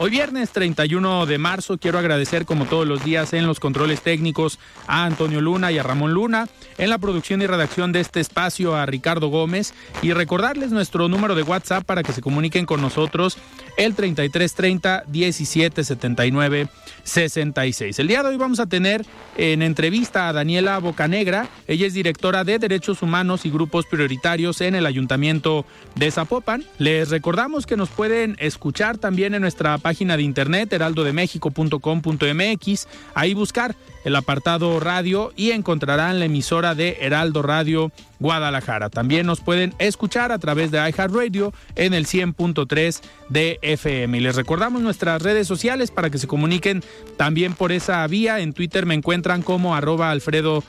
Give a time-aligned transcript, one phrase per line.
[0.00, 4.60] Hoy viernes 31 de marzo quiero agradecer como todos los días en los controles técnicos
[4.86, 6.46] a Antonio Luna y a Ramón Luna,
[6.78, 11.34] en la producción y redacción de este espacio a Ricardo Gómez y recordarles nuestro número
[11.34, 13.38] de WhatsApp para que se comuniquen con nosotros
[13.76, 16.68] el 3330 1779
[17.02, 17.98] 66.
[17.98, 19.04] El día de hoy vamos a tener
[19.36, 24.76] en entrevista a Daniela Bocanegra, ella es directora de Derechos Humanos y Grupos Prioritarios en
[24.76, 26.64] el Ayuntamiento de Zapopan.
[26.78, 33.76] Les recordamos que nos pueden escuchar también en nuestra página de internet heraldodemexico.com.mx, ahí buscar
[34.04, 38.90] el apartado radio y encontrarán la emisora de Heraldo Radio Guadalajara.
[38.90, 44.18] También nos pueden escuchar a través de iHeartRadio en el 100.3 de FM.
[44.18, 46.82] Y les recordamos nuestras redes sociales para que se comuniquen
[47.16, 48.40] también por esa vía.
[48.40, 50.64] En Twitter me encuentran como arroba Alfredo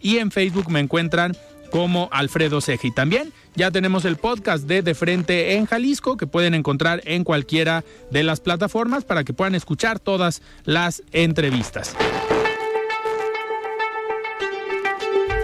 [0.00, 1.36] y en Facebook me encuentran
[1.70, 2.86] como Alfredo Ceja.
[2.86, 7.24] Y también ya tenemos el podcast de De Frente en Jalisco que pueden encontrar en
[7.24, 11.96] cualquiera de las plataformas para que puedan escuchar todas las entrevistas.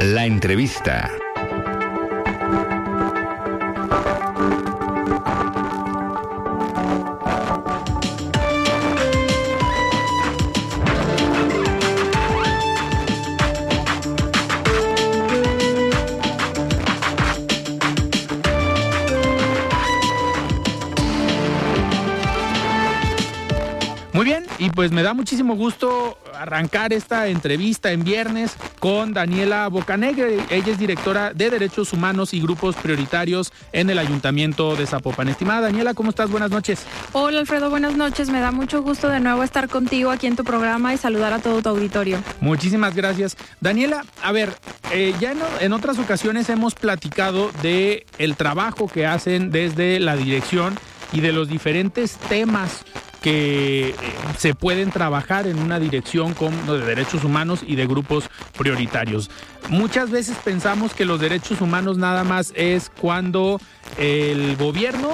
[0.01, 1.11] La entrevista.
[24.25, 29.69] Muy bien, y pues me da muchísimo gusto arrancar esta entrevista en viernes con Daniela
[29.69, 30.29] Bocanegra.
[30.49, 35.29] Ella es directora de Derechos Humanos y Grupos Prioritarios en el Ayuntamiento de Zapopan.
[35.29, 36.31] Estimada Daniela, ¿cómo estás?
[36.31, 36.87] Buenas noches.
[37.13, 38.31] Hola Alfredo, buenas noches.
[38.31, 41.41] Me da mucho gusto de nuevo estar contigo aquí en tu programa y saludar a
[41.41, 42.19] todo tu auditorio.
[42.41, 43.37] Muchísimas gracias.
[43.61, 44.55] Daniela, a ver,
[44.91, 50.17] eh, ya en, en, otras ocasiones hemos platicado de el trabajo que hacen desde la
[50.17, 50.79] dirección
[51.13, 52.87] y de los diferentes temas
[53.25, 53.95] que eh,
[54.37, 56.35] se pueden trabajar en una dirección
[56.67, 59.31] de derechos humanos y de grupos prioritarios.
[59.71, 63.59] Muchas veces pensamos que los derechos humanos nada más es cuando
[63.97, 65.09] el gobierno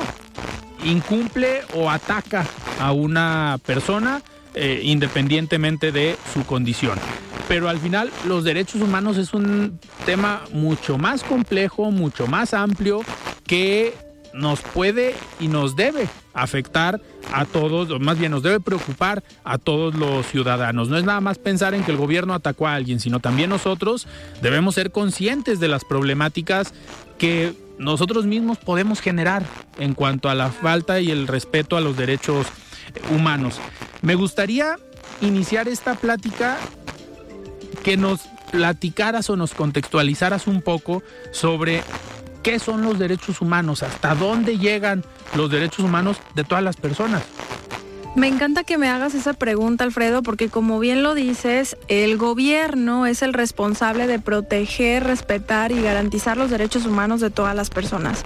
[0.85, 2.45] incumple o ataca
[2.81, 4.23] a una persona
[4.55, 6.99] eh, independientemente de su condición.
[7.47, 13.03] Pero al final los derechos humanos es un tema mucho más complejo, mucho más amplio
[13.47, 13.95] que
[14.33, 17.01] nos puede y nos debe afectar
[17.33, 20.89] a todos, o más bien nos debe preocupar a todos los ciudadanos.
[20.89, 24.07] No es nada más pensar en que el gobierno atacó a alguien, sino también nosotros
[24.43, 26.73] debemos ser conscientes de las problemáticas
[27.19, 29.45] que nosotros mismos podemos generar
[29.79, 32.47] en cuanto a la falta y el respeto a los derechos
[33.11, 33.59] humanos.
[34.03, 34.77] Me gustaría
[35.21, 36.59] iniciar esta plática
[37.83, 38.21] que nos
[38.51, 41.03] platicaras o nos contextualizaras un poco
[41.33, 41.83] sobre
[42.43, 47.23] qué son los derechos humanos, hasta dónde llegan los derechos humanos de todas las personas.
[48.17, 53.07] Me encanta que me hagas esa pregunta, Alfredo, porque como bien lo dices, el gobierno
[53.07, 58.25] es el responsable de proteger, respetar y garantizar los derechos humanos de todas las personas.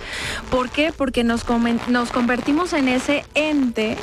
[0.51, 0.91] ¿Por qué?
[0.97, 1.45] Porque nos,
[1.89, 3.99] nos convertimos en ese ente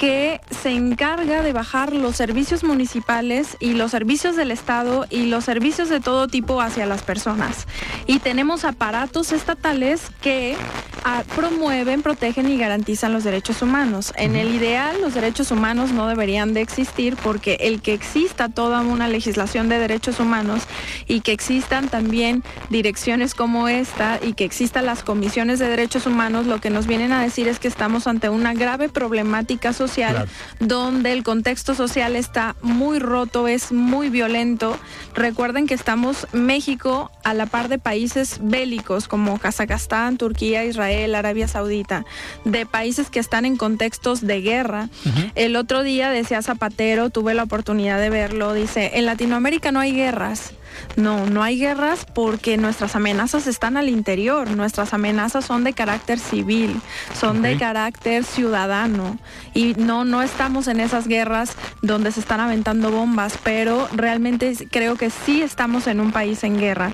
[0.00, 5.44] que se encarga de bajar los servicios municipales y los servicios del Estado y los
[5.44, 7.66] servicios de todo tipo hacia las personas.
[8.06, 10.56] Y tenemos aparatos estatales que
[11.04, 14.14] ah, promueven, protegen y garantizan los derechos humanos.
[14.16, 18.80] En el ideal, los derechos humanos no deberían de existir porque el que exista toda
[18.82, 20.62] una legislación de derechos humanos
[21.08, 26.46] y que existan también direcciones como esta y que existan las comisiones de derechos humanos,
[26.46, 30.28] lo que nos vienen a decir es que estamos ante una grave problemática social
[30.60, 34.78] donde el contexto social está muy roto, es muy violento.
[35.16, 41.48] Recuerden que estamos México a la par de países bélicos como Kazajstán, Turquía, Israel, Arabia
[41.48, 42.04] Saudita,
[42.44, 44.88] de países que están en contextos de guerra.
[45.34, 49.92] El otro día decía Zapatero, tuve la oportunidad de verlo, dice, en Latinoamérica no hay
[49.92, 50.52] guerras,
[50.96, 56.18] no, no hay guerras porque nuestras amenazas están al interior, nuestras amenazas son de carácter
[56.18, 56.80] civil,
[57.18, 59.18] son de carácter ciudadano.
[59.54, 61.52] Y no, no estamos en esas guerras
[61.82, 66.58] donde se están aventando bombas, pero realmente creo que sí estamos en un país en
[66.58, 66.92] guerra.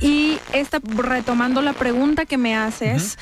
[0.00, 3.18] Y esta, retomando la pregunta que me haces,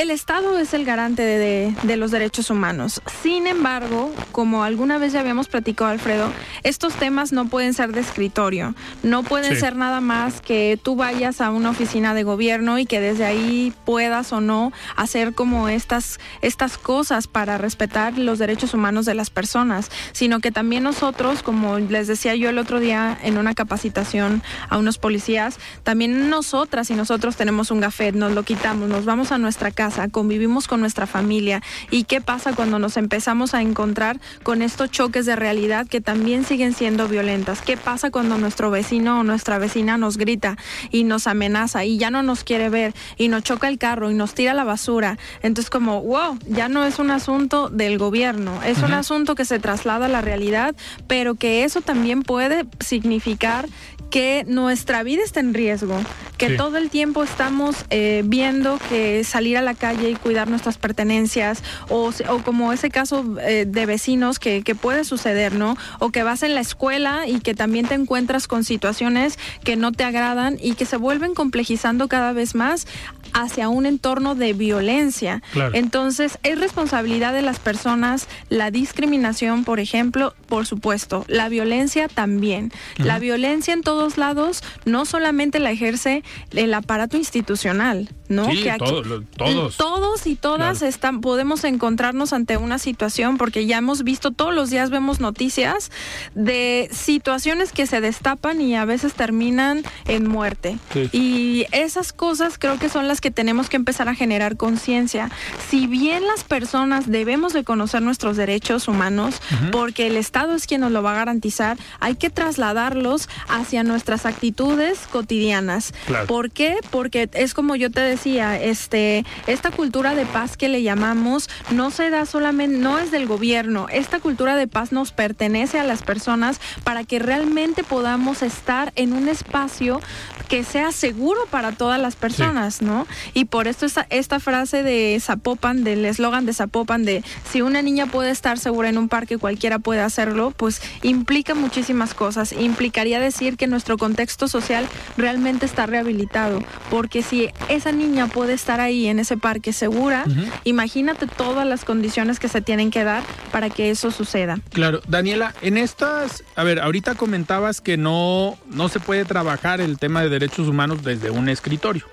[0.00, 3.02] el Estado es el garante de, los derechos humanos.
[3.20, 6.30] Sin embargo, como alguna vez ya habíamos platicado, Alfredo,
[6.62, 8.76] estos temas no pueden ser de escritorio.
[9.02, 13.00] No pueden ser nada más que tú vayas a una oficina de gobierno y que
[13.00, 19.04] desde ahí puedas o no hacer como estas, estas cosas para respetar los derechos humanos
[19.04, 23.36] de las personas, sino que también nosotros, como les decía yo el otro día en
[23.36, 28.88] una capacitación a unos policías, también nosotras y nosotros tenemos un gafet, nos lo quitamos,
[28.88, 31.62] nos vamos a nuestra casa convivimos con nuestra familia.
[31.90, 36.44] ¿Y qué pasa cuando nos empezamos a encontrar con estos choques de realidad que también
[36.44, 37.60] siguen siendo violentas?
[37.62, 40.56] ¿Qué pasa cuando nuestro vecino o nuestra vecina nos grita
[40.90, 44.14] y nos amenaza y ya no nos quiere ver y nos choca el carro y
[44.14, 45.18] nos tira la basura?
[45.42, 49.58] Entonces como, wow, ya no es un asunto del gobierno, es un asunto que se
[49.58, 50.74] traslada a la realidad,
[51.06, 53.68] pero que eso también puede significar
[54.10, 55.98] que nuestra vida está en riesgo,
[56.38, 60.78] que todo el tiempo estamos eh, viendo que salir a la calle y cuidar nuestras
[60.78, 65.76] pertenencias, o, o como ese caso eh, de vecinos que, que, puede suceder, ¿no?
[65.98, 69.92] O que vas en la escuela y que también te encuentras con situaciones que no
[69.92, 72.86] te agradan y que se vuelven complejizando cada vez más
[73.32, 75.42] hacia un entorno de violencia.
[75.72, 82.72] Entonces, es responsabilidad de las personas la discriminación, por ejemplo, por supuesto, la violencia también.
[82.96, 86.22] La violencia en todos lados no solamente la ejerce
[86.52, 88.48] el aparato institucional, ¿no?
[88.48, 89.76] que todos.
[89.76, 94.70] Todos y todas están, podemos encontrarnos ante una situación, porque ya hemos visto, todos los
[94.70, 95.90] días vemos noticias
[96.34, 100.78] de situaciones que se destapan y a veces terminan en muerte.
[101.12, 105.30] Y esas cosas creo que son las que tenemos que empezar a generar conciencia.
[105.68, 109.40] Si bien las personas debemos de conocer nuestros derechos humanos,
[109.72, 114.26] porque el Estado es quien nos lo va a garantizar, hay que trasladarlos hacia nuestras
[114.26, 115.92] actitudes cotidianas.
[116.26, 116.76] ¿Por qué?
[116.90, 121.90] Porque es como yo te decía, este, esta cultura de paz que le llamamos no
[121.90, 123.86] se da solamente, no es del gobierno.
[123.90, 129.12] Esta cultura de paz nos pertenece a las personas para que realmente podamos estar en
[129.12, 130.00] un espacio
[130.48, 133.06] que sea seguro para todas las personas, ¿no?
[133.34, 137.82] Y por esto esta, esta frase de Zapopan, del eslogan de Zapopan de si una
[137.82, 142.52] niña puede estar segura en un parque, cualquiera puede hacerlo, pues implica muchísimas cosas.
[142.52, 148.80] Implicaría decir que nuestro contexto social realmente está rehabilitado, porque si esa niña puede estar
[148.80, 150.24] ahí en ese parque segura,
[150.64, 153.22] imagínate todas las condiciones que se tienen que dar
[153.52, 154.58] para que eso suceda.
[154.72, 159.98] Claro, Daniela, en estas, a ver, ahorita comentabas que no, no se puede trabajar el
[159.98, 162.04] tema de derechos humanos desde un escritorio.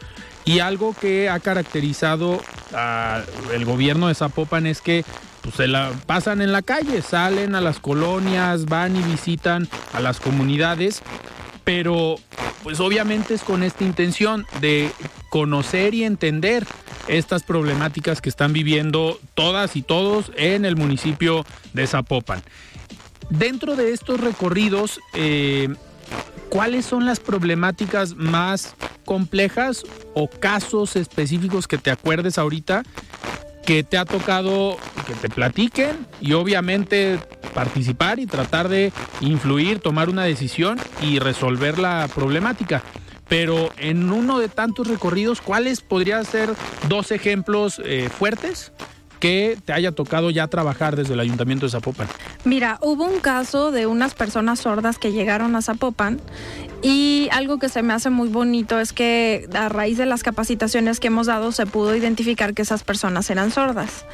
[0.45, 2.39] Y algo que ha caracterizado
[2.74, 5.03] al gobierno de Zapopan es que
[5.42, 10.00] pues, se la pasan en la calle, salen a las colonias, van y visitan a
[10.00, 11.01] las comunidades,
[11.63, 12.15] pero
[12.63, 14.91] pues obviamente es con esta intención de
[15.29, 16.65] conocer y entender
[17.08, 22.41] estas problemáticas que están viviendo todas y todos en el municipio de Zapopan.
[23.29, 25.69] Dentro de estos recorridos, eh,
[26.55, 29.83] ¿cuáles son las problemáticas más complejas
[30.13, 32.83] o casos específicos que te acuerdes ahorita
[33.65, 37.19] que te ha tocado que te platiquen y obviamente
[37.53, 42.81] participar y tratar de influir, tomar una decisión y resolver la problemática.
[43.27, 46.53] Pero en uno de tantos recorridos, ¿cuáles podrían ser
[46.88, 48.71] dos ejemplos eh, fuertes
[49.19, 52.07] que te haya tocado ya trabajar desde el Ayuntamiento de Zapopan?
[52.43, 56.19] Mira, hubo un caso de unas personas sordas que llegaron a Zapopan
[56.81, 61.00] y algo que se me hace muy bonito es que a raíz de las capacitaciones
[61.00, 64.05] que hemos dado se pudo identificar que esas personas eran sordas.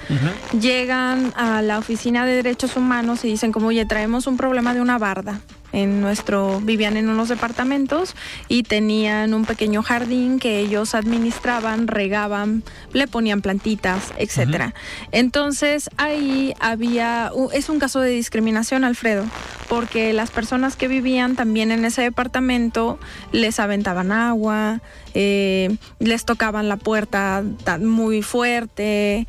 [0.60, 4.81] Llegan a la oficina de derechos humanos y dicen como, oye, traemos un problema de
[4.81, 5.41] una barda
[5.74, 8.16] en nuestro, vivían en unos departamentos
[8.48, 12.63] y tenían un pequeño jardín que ellos administraban, regaban,
[12.94, 14.74] le ponían plantitas, etcétera.
[15.12, 19.24] Entonces ahí había, es un caso de discriminación, Alfredo,
[19.70, 23.00] porque las personas que vivían también en ese departamento
[23.32, 24.82] les aventaban agua,
[25.13, 27.44] eh, les tocaban la puerta
[27.80, 29.28] muy fuerte,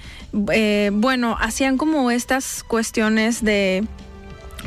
[0.52, 3.84] eh, bueno, hacían como estas cuestiones de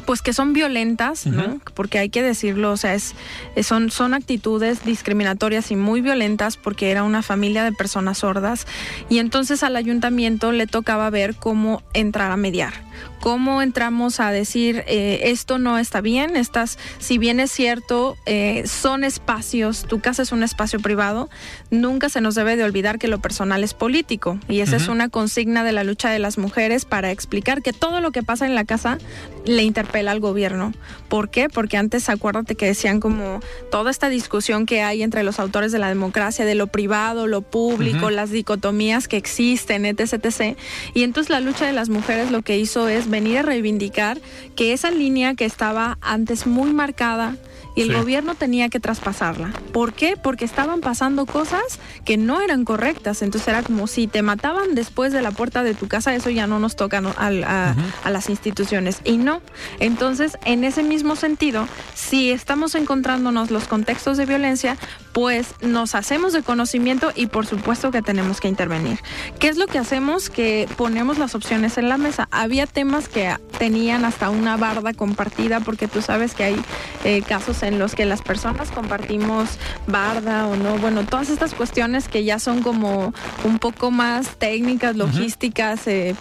[0.05, 1.59] pues que son violentas, ¿no?
[1.74, 3.15] Porque hay que decirlo, o sea, es,
[3.63, 8.67] son, son actitudes discriminatorias y muy violentas porque era una familia de personas sordas.
[9.09, 12.74] Y entonces al ayuntamiento le tocaba ver cómo entrar a mediar
[13.19, 18.63] cómo entramos a decir eh, esto no está bien, estas, si bien es cierto, eh,
[18.67, 21.29] son espacios, tu casa es un espacio privado,
[21.71, 25.09] nunca se nos debe de olvidar que lo personal es político y esa es una
[25.09, 28.55] consigna de la lucha de las mujeres para explicar que todo lo que pasa en
[28.55, 28.97] la casa
[29.45, 30.73] le interpela al gobierno.
[31.07, 31.49] ¿Por qué?
[31.49, 33.39] Porque antes acuérdate que decían como
[33.71, 37.41] toda esta discusión que hay entre los autores de la democracia, de lo privado, lo
[37.41, 40.57] público, las dicotomías que existen, etc, etc.
[40.93, 44.19] Y entonces la lucha de las mujeres lo que hizo es venir a reivindicar
[44.55, 47.35] que esa línea que estaba antes muy marcada,
[47.75, 49.51] y el gobierno tenía que traspasarla.
[49.73, 50.15] ¿Por qué?
[50.15, 51.61] Porque estaban pasando cosas
[52.05, 53.21] que no eran correctas.
[53.21, 56.47] Entonces era como si te mataban después de la puerta de tu casa, eso ya
[56.47, 59.01] no nos toca a, a, las instituciones.
[59.03, 59.41] Y no.
[59.79, 64.77] Entonces, en ese mismo sentido, si estamos encontrándonos los contextos de violencia,
[65.15, 69.00] pues nos hacemos de conocimiento y por supuesto que tenemos que intervenir.
[69.39, 70.29] ¿Qué es lo que hacemos?
[70.29, 72.27] Que ponemos las opciones en la mesa.
[72.31, 76.62] Había temas que tenían hasta una barda compartida porque tú sabes que hay
[77.05, 79.51] eh, casos en los que las personas compartimos
[79.88, 80.77] barda o no.
[80.79, 83.13] Bueno, todas estas cuestiones que ya son como
[83.45, 86.13] un poco más técnicas, logísticas, eh,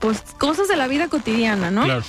[0.00, 1.84] pues cosas de la vida cotidiana, ¿no?
[1.84, 2.02] Claro.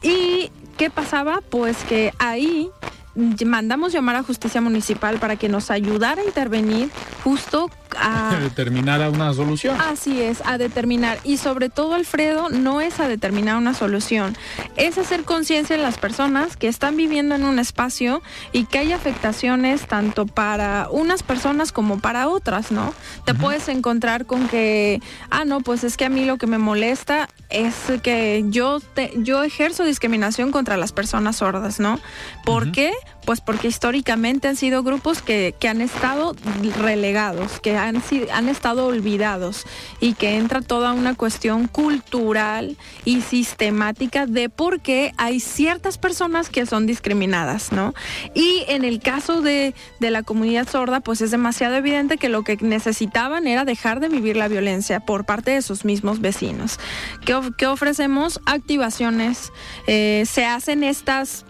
[0.00, 1.42] Y ¿qué pasaba?
[1.50, 2.70] Pues que ahí
[3.14, 6.90] mandamos llamar a justicia municipal para que nos ayudara a intervenir
[7.22, 9.78] justo a determinar una solución.
[9.80, 11.18] Así es, a determinar.
[11.24, 14.36] Y sobre todo, Alfredo, no es a determinar una solución,
[14.76, 18.92] es hacer conciencia en las personas que están viviendo en un espacio y que hay
[18.92, 22.94] afectaciones tanto para unas personas como para otras, ¿no?
[23.24, 25.00] Te puedes encontrar con que,
[25.30, 29.12] ah, no, pues es que a mí lo que me molesta es que yo, te,
[29.16, 32.00] yo ejerzo discriminación contra las personas sordas, ¿no?
[32.44, 32.92] ¿Por qué?
[33.24, 36.34] Pues porque históricamente han sido grupos que, que han estado
[36.80, 39.64] relegados, que han, han estado olvidados
[40.00, 46.48] y que entra toda una cuestión cultural y sistemática de por qué hay ciertas personas
[46.48, 47.94] que son discriminadas, ¿no?
[48.34, 52.42] Y en el caso de, de la comunidad sorda, pues es demasiado evidente que lo
[52.42, 56.78] que necesitaban era dejar de vivir la violencia por parte de sus mismos vecinos.
[57.24, 58.40] ¿Qué, ofrecemos?
[58.46, 59.52] Activaciones,
[59.86, 61.44] eh, se hacen estas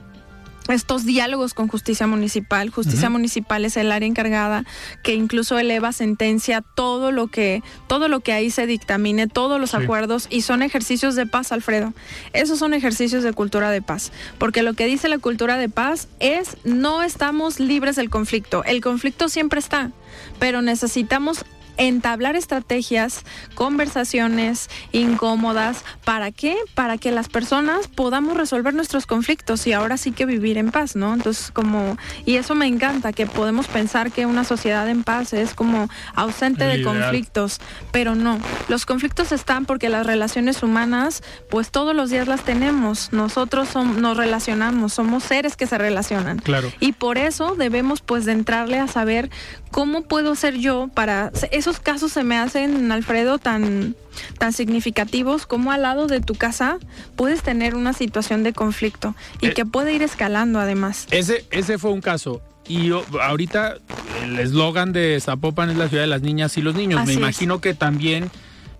[0.68, 2.70] estos diálogos con justicia municipal.
[2.70, 4.64] Justicia municipal es el área encargada
[5.02, 9.74] que incluso eleva sentencia todo lo que todo lo que ahí se dictamine, todos los
[9.74, 11.92] acuerdos y son ejercicios de paz, Alfredo.
[12.32, 16.08] Esos son ejercicios de cultura de paz, porque lo que dice la cultura de paz
[16.20, 18.64] es no estamos libres del conflicto.
[18.64, 19.90] El conflicto siempre está,
[20.38, 21.44] pero necesitamos
[21.76, 23.24] entablar estrategias,
[23.54, 25.84] conversaciones incómodas.
[26.04, 26.56] ¿Para qué?
[26.74, 30.96] Para que las personas podamos resolver nuestros conflictos y ahora sí que vivir en paz,
[30.96, 31.14] ¿no?
[31.14, 35.54] Entonces, como, y eso me encanta, que podemos pensar que una sociedad en paz es
[35.54, 37.60] como ausente de conflictos,
[37.90, 38.38] pero no.
[38.68, 43.12] Los conflictos están porque las relaciones humanas, pues todos los días las tenemos.
[43.12, 46.38] Nosotros nos relacionamos, somos seres que se relacionan.
[46.38, 46.72] Claro.
[46.80, 49.30] Y por eso debemos, pues, de entrarle a saber
[49.72, 53.96] cómo puedo ser yo para esos casos se me hacen, Alfredo, tan,
[54.38, 56.78] tan significativos como al lado de tu casa
[57.16, 61.08] puedes tener una situación de conflicto y eh, que puede ir escalando además.
[61.10, 62.40] Ese, ese fue un caso.
[62.68, 63.78] Y ahorita
[64.22, 67.04] el eslogan de Zapopan es la ciudad de las niñas y los niños.
[67.06, 68.30] Me imagino que también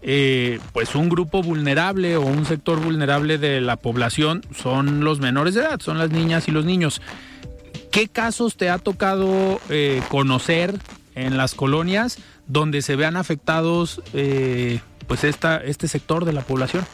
[0.02, 5.54] eh, pues un grupo vulnerable o un sector vulnerable de la población son los menores
[5.54, 7.00] de edad, son las niñas y los niños.
[7.92, 10.74] ¿Qué casos te ha tocado eh, conocer
[11.14, 16.86] en las colonias donde se vean afectados eh, pues esta, este sector de la población.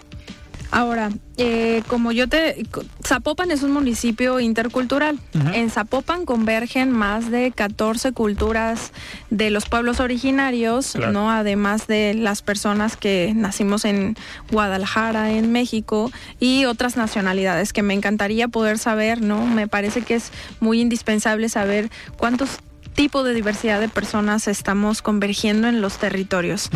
[0.71, 2.67] Ahora, eh, como yo te...
[3.07, 5.19] Zapopan es un municipio intercultural.
[5.55, 8.93] En Zapopan convergen más de 14 culturas
[9.31, 11.31] de los pueblos originarios, ¿no?
[11.31, 14.17] Además de las personas que nacimos en
[14.51, 19.47] Guadalajara, en México, y otras nacionalidades que me encantaría poder saber, ¿no?
[19.47, 22.59] Me parece que es muy indispensable saber cuántos
[22.99, 26.69] tipo de diversidad de personas estamos convergiendo en los territorios.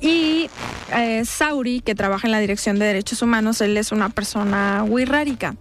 [0.00, 0.50] Y
[0.92, 5.54] eh, Sauri, que trabaja en la Dirección de Derechos Humanos, él es una persona wixárika.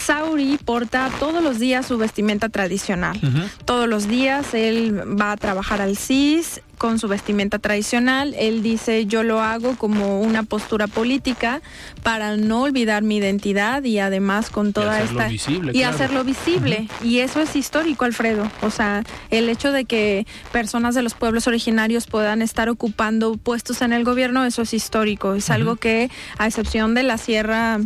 [0.00, 3.20] Sauri porta todos los días su vestimenta tradicional.
[3.66, 8.34] Todos los días él va a trabajar al CIS con su vestimenta tradicional.
[8.38, 11.62] Él dice, yo lo hago como una postura política
[12.02, 15.30] para no olvidar mi identidad y además con toda esta...
[15.30, 16.88] y hacerlo visible.
[17.02, 18.50] Y eso es histórico, Alfredo.
[18.62, 23.82] O sea, el hecho de que personas de los pueblos originarios puedan estar ocupando puestos
[23.82, 25.34] en el gobierno, eso es histórico.
[25.34, 27.80] Es algo que, a excepción de la Sierra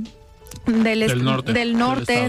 [0.67, 1.53] del, norte,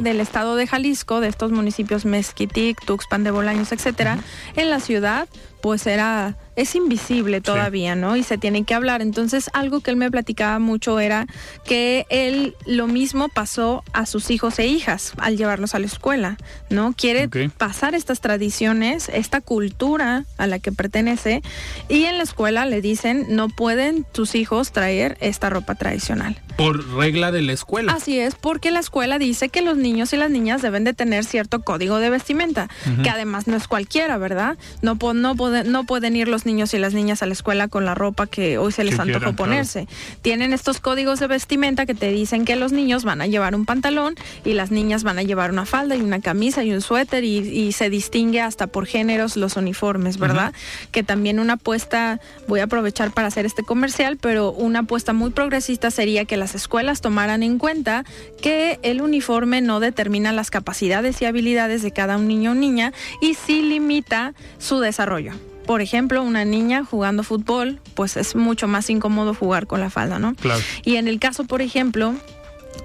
[0.01, 0.55] del, estado.
[0.55, 4.19] de Jalisco, de estos municipios Mezquitic, Tuxpan de Bolaños, etcétera,
[4.55, 5.27] en la ciudad
[5.61, 8.15] pues era es invisible todavía, ¿no?
[8.15, 9.01] Y se tiene que hablar.
[9.01, 11.27] Entonces, algo que él me platicaba mucho era
[11.65, 16.37] que él lo mismo pasó a sus hijos e hijas al llevarlos a la escuela,
[16.69, 16.93] ¿no?
[16.93, 21.41] Quiere pasar estas tradiciones, esta cultura a la que pertenece
[21.89, 26.39] y en la escuela le dicen, no pueden tus hijos traer esta ropa tradicional.
[26.57, 27.93] Por regla de la escuela.
[27.93, 31.23] Así es, porque la escuela dice que los niños y las niñas deben de tener
[31.25, 32.69] cierto código de vestimenta,
[33.03, 34.57] que además no es cualquiera, ¿verdad?
[34.81, 37.95] No, no, no pueden ir los niños y las niñas a la escuela con la
[37.95, 39.87] ropa que hoy se les antojó ponerse.
[40.21, 43.65] Tienen estos códigos de vestimenta que te dicen que los niños van a llevar un
[43.65, 47.23] pantalón y las niñas van a llevar una falda y una camisa y un suéter
[47.23, 50.53] y, se distingue hasta por géneros los uniformes, ¿verdad?
[50.91, 55.31] Que también una apuesta, voy a aprovechar para hacer este comercial, pero una apuesta muy
[55.31, 58.03] progresista sería que las escuelas tomaran en cuenta
[58.41, 62.91] que el uniforme no determina las capacidades y habilidades de cada un niño o niña
[63.21, 65.33] y sí limita su desarrollo
[65.71, 70.19] por ejemplo, una niña jugando fútbol, pues es mucho más incómodo jugar con la falda,
[70.19, 70.35] ¿no?
[70.35, 70.61] Claro.
[70.83, 72.13] Y en el caso, por ejemplo,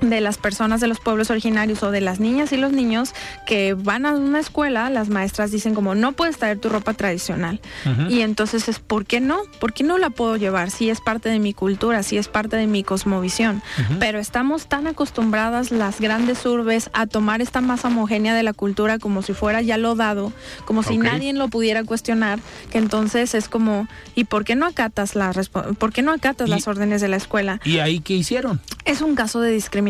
[0.00, 3.15] de las personas de los pueblos originarios o de las niñas y los niños
[3.47, 7.61] que van a una escuela, las maestras dicen como no puedes traer tu ropa tradicional.
[8.09, 9.38] Y entonces es ¿por qué no?
[9.59, 10.71] ¿Por qué no la puedo llevar?
[10.71, 13.62] Si es parte de mi cultura, si es parte de mi cosmovisión.
[13.99, 18.99] Pero estamos tan acostumbradas las grandes urbes a tomar esta masa homogénea de la cultura
[18.99, 20.33] como si fuera ya lo dado,
[20.65, 22.38] como si nadie lo pudiera cuestionar,
[22.71, 26.69] que entonces es como ¿y por qué no acatas las por qué no acatas las
[26.69, 27.61] órdenes de la escuela?
[27.65, 28.61] ¿Y ahí qué hicieron?
[28.85, 29.86] Es un caso de discriminación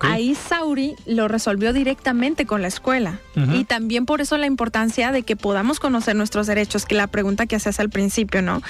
[0.00, 3.18] Ahí Sauri lo resolvió directamente con la escuela.
[3.54, 7.46] Y también por eso la importancia de que podamos conocer nuestros derechos, que la pregunta
[7.46, 8.60] que hacías al principio, ¿no?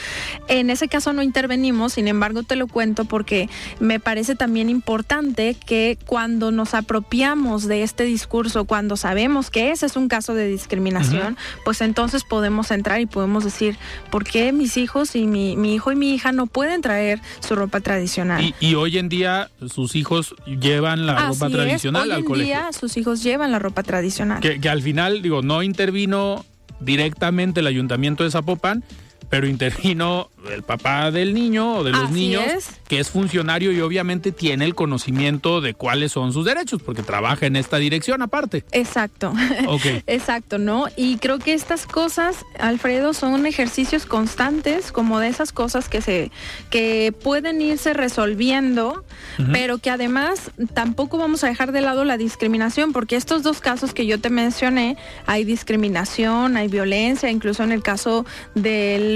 [0.47, 3.49] En ese caso no intervenimos, sin embargo te lo cuento porque
[3.81, 9.87] me parece también importante que cuando nos apropiamos de este discurso, cuando sabemos que ese
[9.87, 13.77] es un caso de discriminación, pues entonces podemos entrar y podemos decir,
[14.11, 17.81] ¿por qué mis hijos y mi, hijo y mi hija no pueden traer su ropa
[17.81, 18.55] tradicional?
[18.61, 22.55] y hoy en día sus hijos llevan la ropa tradicional al colegio.
[22.55, 24.41] Día, sus hijos llevan la ropa tradicional.
[24.41, 26.45] Que, que al final, digo, no intervino
[26.81, 28.83] directamente el ayuntamiento de Zapopan,
[29.31, 32.45] pero intervino el papá del niño o de los niños,
[32.89, 37.47] que es funcionario y obviamente tiene el conocimiento de cuáles son sus derechos, porque trabaja
[37.47, 38.65] en esta dirección aparte.
[38.73, 39.33] Exacto.
[40.07, 40.87] Exacto, ¿no?
[40.97, 46.33] Y creo que estas cosas, Alfredo, son ejercicios constantes, como de esas cosas que se,
[46.71, 49.05] que pueden irse resolviendo,
[49.53, 53.95] pero que además tampoco vamos a dejar de lado la discriminación, porque estos dos casos
[53.95, 58.27] que yo te mencioné, hay discriminación, hay violencia, incluso en el caso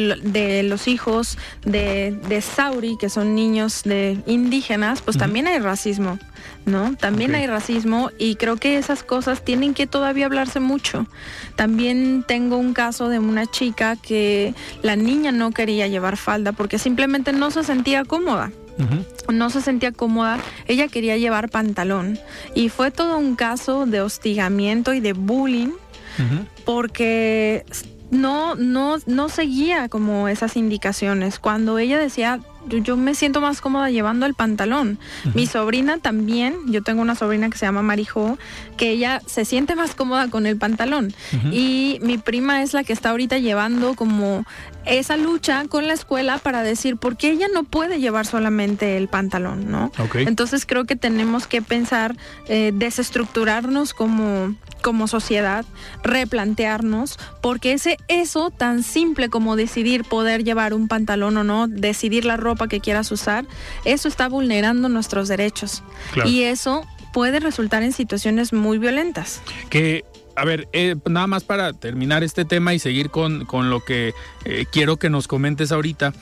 [0.09, 5.59] de, de los hijos de, de Sauri, que son niños de indígenas, pues también hay
[5.59, 6.19] racismo,
[6.67, 6.97] ¿no?
[6.97, 11.07] También hay racismo y creo que esas cosas tienen que todavía hablarse mucho.
[11.57, 16.79] También tengo un caso de una chica que la niña no quería llevar falda porque
[16.79, 18.51] simplemente no se sentía cómoda.
[19.33, 22.19] No se sentía cómoda, ella quería llevar pantalón
[22.57, 25.71] y fue todo un caso de hostigamiento y de bullying
[26.65, 27.65] porque
[28.15, 31.39] no, no, no seguía como esas indicaciones.
[31.39, 34.99] Cuando ella decía, yo, me siento más cómoda llevando el pantalón.
[35.35, 38.39] Mi sobrina también, yo tengo una sobrina que se llama Marijo,
[38.77, 41.13] que ella se siente más cómoda con el pantalón.
[41.51, 44.45] Y mi prima es la que está ahorita llevando como
[44.87, 49.09] esa lucha con la escuela para decir por qué ella no puede llevar solamente el
[49.09, 49.91] pantalón, ¿no?
[50.15, 52.17] Entonces creo que tenemos que pensar,
[52.49, 55.65] eh, desestructurarnos como como sociedad
[56.03, 62.27] replantearnos, porque ese eso tan simple como decidir poder llevar un pantalón o no, decidir
[62.27, 63.47] la ropa que quieras usar,
[63.87, 65.83] eso está vulnerando nuestros derechos.
[66.27, 69.41] Y eso puede resultar en situaciones muy violentas.
[69.71, 70.05] Que
[70.37, 74.15] a ver, eh, nada más para terminar este tema y seguir con, con lo que
[74.45, 76.13] eh, quiero que nos comentes ahorita.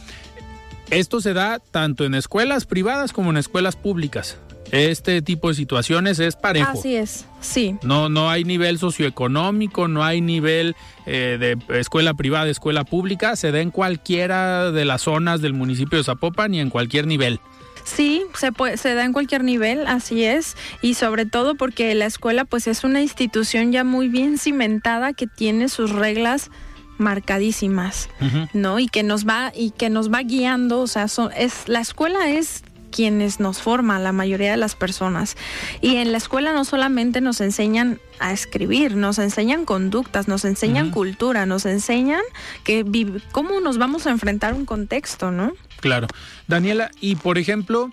[0.91, 4.39] Esto se da tanto en escuelas privadas como en escuelas públicas
[4.73, 6.73] este tipo de situaciones es parejo.
[6.73, 7.77] Así es, sí.
[7.83, 13.53] No, no hay nivel socioeconómico, no hay nivel eh, de escuela privada, escuela pública, se
[13.53, 17.39] da en cualquiera de las zonas del municipio de Zapopan y en cualquier nivel.
[17.85, 22.07] Sí, se, puede, se da en cualquier nivel, así es, y sobre todo porque la
[22.07, 26.51] escuela pues es una institución ya muy bien cimentada que tiene sus reglas
[26.99, 28.09] marcadísimas,
[28.53, 28.79] ¿no?
[28.79, 32.31] Y que nos va y que nos va guiando, o sea, son, es la escuela
[32.31, 35.37] es quienes nos forman, la mayoría de las personas.
[35.81, 40.91] Y en la escuela no solamente nos enseñan a escribir, nos enseñan conductas, nos enseñan
[40.91, 42.23] cultura, nos enseñan
[42.63, 42.85] que
[43.33, 45.53] cómo nos vamos a enfrentar un contexto, ¿no?
[45.83, 46.07] Claro.
[46.47, 47.91] Daniela, y por ejemplo,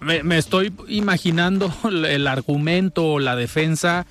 [0.00, 1.72] me, estoy imaginando
[2.08, 4.06] el argumento o la defensa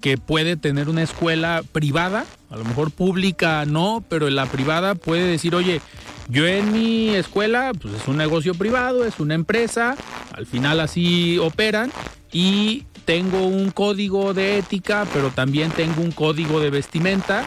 [0.00, 4.94] que puede tener una escuela privada, a lo mejor pública no, pero en la privada
[4.94, 5.82] puede decir, oye,
[6.28, 9.96] yo en mi escuela, pues es un negocio privado, es una empresa,
[10.32, 11.92] al final así operan
[12.32, 17.44] y tengo un código de ética, pero también tengo un código de vestimenta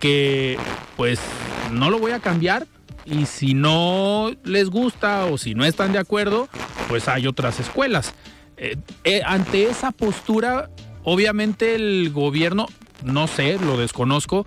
[0.00, 0.58] que
[0.98, 1.18] pues
[1.72, 2.66] no lo voy a cambiar
[3.10, 6.48] y si no les gusta o si no están de acuerdo,
[6.88, 8.14] pues hay otras escuelas.
[8.56, 10.68] Eh, eh, ante esa postura,
[11.04, 12.66] obviamente el gobierno,
[13.02, 14.46] no sé, lo desconozco,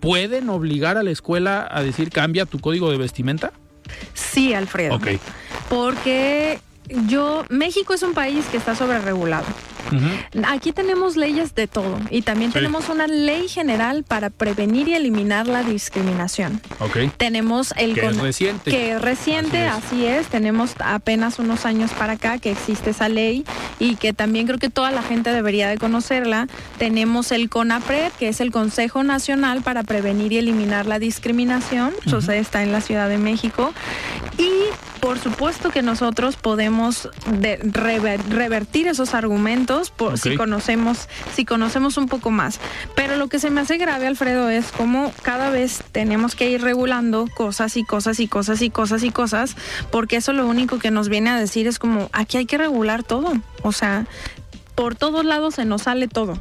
[0.00, 3.52] ¿pueden obligar a la escuela a decir cambia tu código de vestimenta?
[4.14, 4.96] Sí, Alfredo.
[4.96, 5.08] Ok.
[5.68, 6.58] Porque
[7.06, 8.74] yo, México es un país que está
[9.80, 10.54] sobre regulado.
[10.54, 15.46] Aquí tenemos leyes de todo y también tenemos una ley general para prevenir y eliminar
[15.46, 16.60] la discriminación.
[16.78, 17.10] Okay.
[17.16, 18.70] Tenemos el que es reciente.
[18.70, 20.26] Que es reciente, así es.
[20.28, 23.44] Tenemos apenas unos años para acá que existe esa ley
[23.78, 26.46] y que también creo que toda la gente debería de conocerla.
[26.78, 31.92] Tenemos el CONAPRED, que es el Consejo Nacional para Prevenir y Eliminar la Discriminación.
[32.06, 33.72] Eso está en la Ciudad de México.
[34.38, 34.50] Y
[35.00, 42.30] por supuesto que nosotros podemos revertir esos argumentos por, si conocemos si conocemos un poco
[42.30, 42.60] más.
[42.94, 46.62] Pero lo que se me hace grave, Alfredo, es cómo cada vez tenemos que ir
[46.62, 49.56] regulando cosas y cosas y cosas y cosas y cosas,
[49.90, 53.02] porque eso lo único que nos viene a decir es como aquí hay que regular
[53.02, 53.32] todo.
[53.62, 54.06] O sea,
[54.74, 56.38] por todos lados se nos sale todo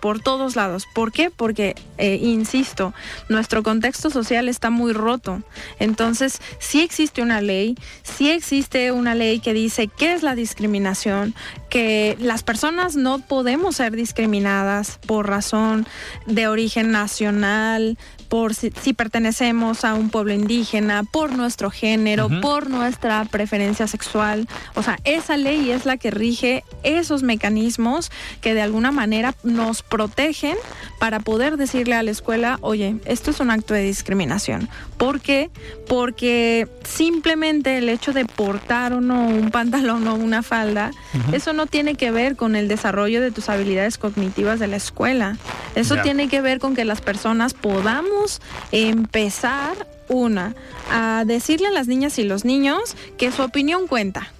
[0.00, 0.86] por, todos lados.
[0.92, 1.30] ¿Por qué?
[1.30, 2.92] Porque, eh, insisto,
[3.28, 5.42] nuestro contexto social está muy roto.
[5.78, 11.34] Entonces, sí existe una ley, sí existe una ley que dice qué es la discriminación,
[11.70, 15.86] que las personas no podemos ser discriminadas por razón
[16.26, 17.96] de origen nacional,
[18.32, 24.48] por si, pertenecemos a un pueblo indígena, por nuestro género, por nuestra preferencia sexual.
[24.74, 29.82] O sea, esa ley es la que rige esos mecanismos que de alguna manera nos
[29.82, 30.56] protegen
[30.98, 34.70] para poder decirle a la escuela, oye, esto es un acto de discriminación.
[34.96, 35.50] ¿Por qué?
[35.86, 40.90] Porque simplemente el hecho de portar o no un pantalón o una falda,
[41.32, 45.36] eso no tiene que ver con el desarrollo de tus habilidades cognitivas de la escuela.
[45.74, 48.21] Eso tiene que ver con que las personas podamos
[48.70, 50.54] empezar, una,
[50.90, 54.32] a decirle a las niñas y los niños que su opinión cuenta.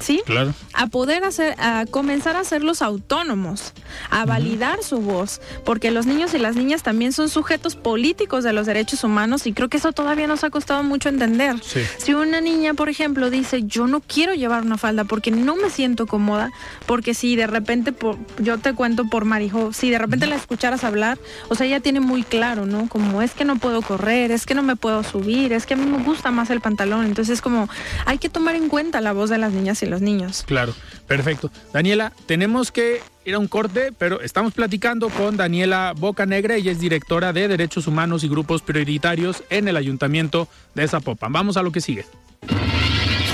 [0.00, 0.22] ¿Sí?
[0.24, 0.54] Claro.
[0.72, 3.72] A poder hacer, a comenzar a hacerlos autónomos,
[4.10, 8.52] a validar su voz, porque los niños y las niñas también son sujetos políticos de
[8.52, 11.56] los derechos humanos y creo que eso todavía nos ha costado mucho entender.
[11.98, 15.70] Si una niña, por ejemplo, dice, yo no quiero llevar una falda porque no me
[15.70, 16.50] siento cómoda,
[16.86, 17.94] porque si de repente,
[18.38, 22.00] yo te cuento por Marijo, si de repente la escucharas hablar, o sea, ella tiene
[22.00, 22.88] muy claro, ¿no?
[22.88, 25.76] Como es que no puedo correr, es que no me puedo subir, es que a
[25.76, 27.68] mí me gusta más el pantalón, entonces es como,
[28.06, 30.44] hay que tomar en cuenta la voz de las niñas y los niños.
[30.46, 30.74] Claro,
[31.06, 31.50] perfecto.
[31.72, 36.80] Daniela, tenemos que ir a un corte, pero estamos platicando con Daniela Bocanegra, ella es
[36.80, 41.32] directora de Derechos Humanos y Grupos Prioritarios en el Ayuntamiento de Zapopan.
[41.32, 42.06] Vamos a lo que sigue.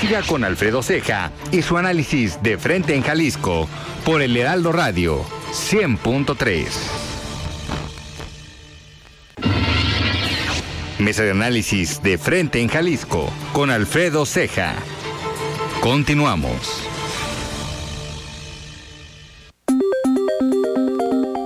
[0.00, 3.68] Siga con Alfredo Ceja y su análisis de frente en Jalisco
[4.04, 6.66] por el Heraldo Radio 100.3.
[10.98, 14.74] Mesa de análisis de frente en Jalisco con Alfredo Ceja.
[15.80, 16.82] Continuamos.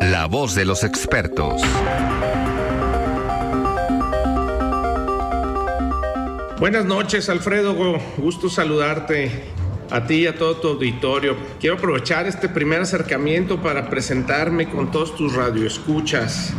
[0.00, 1.62] La voz de los expertos.
[6.60, 7.74] Buenas noches, Alfredo.
[8.16, 9.30] Gusto saludarte
[9.90, 11.36] a ti y a todo tu auditorio.
[11.60, 16.54] Quiero aprovechar este primer acercamiento para presentarme con todos tus radioescuchas.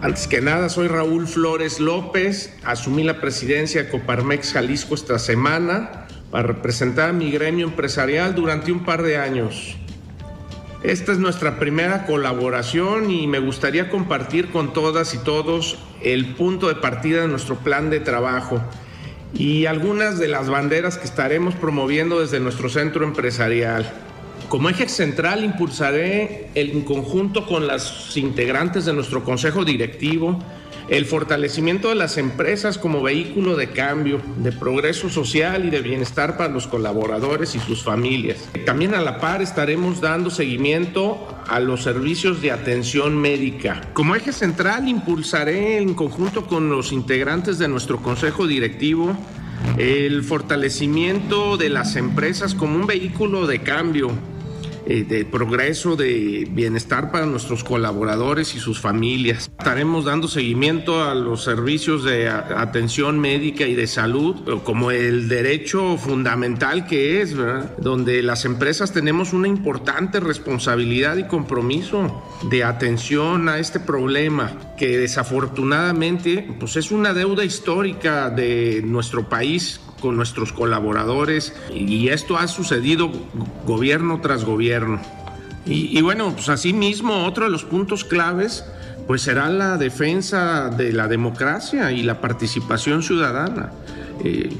[0.00, 2.54] Antes que nada, soy Raúl Flores López.
[2.64, 6.01] Asumí la presidencia de Coparmex Jalisco esta semana
[6.32, 9.76] para representar mi gremio empresarial durante un par de años.
[10.82, 16.68] Esta es nuestra primera colaboración y me gustaría compartir con todas y todos el punto
[16.68, 18.60] de partida de nuestro plan de trabajo
[19.34, 23.88] y algunas de las banderas que estaremos promoviendo desde nuestro centro empresarial.
[24.48, 30.38] Como eje central impulsaré en conjunto con las integrantes de nuestro Consejo Directivo
[30.88, 36.36] el fortalecimiento de las empresas como vehículo de cambio, de progreso social y de bienestar
[36.36, 38.48] para los colaboradores y sus familias.
[38.66, 43.80] También a la par estaremos dando seguimiento a los servicios de atención médica.
[43.92, 49.16] Como eje central impulsaré en conjunto con los integrantes de nuestro Consejo Directivo
[49.78, 54.10] el fortalecimiento de las empresas como un vehículo de cambio
[54.86, 59.50] eh, de progreso, de bienestar para nuestros colaboradores y sus familias.
[59.58, 65.96] Estaremos dando seguimiento a los servicios de atención médica y de salud, como el derecho
[65.96, 67.34] fundamental que es,
[67.78, 74.98] donde las empresas tenemos una importante responsabilidad y compromiso de atención a este problema que
[74.98, 82.48] desafortunadamente pues es una deuda histórica de nuestro país con nuestros colaboradores y esto ha
[82.48, 83.10] sucedido
[83.64, 85.00] gobierno tras gobierno.
[85.64, 88.64] Y, bueno, pues así mismo otro de los puntos claves
[89.06, 93.72] pues será la defensa de la democracia y la participación ciudadana.
[94.24, 94.50] Eh,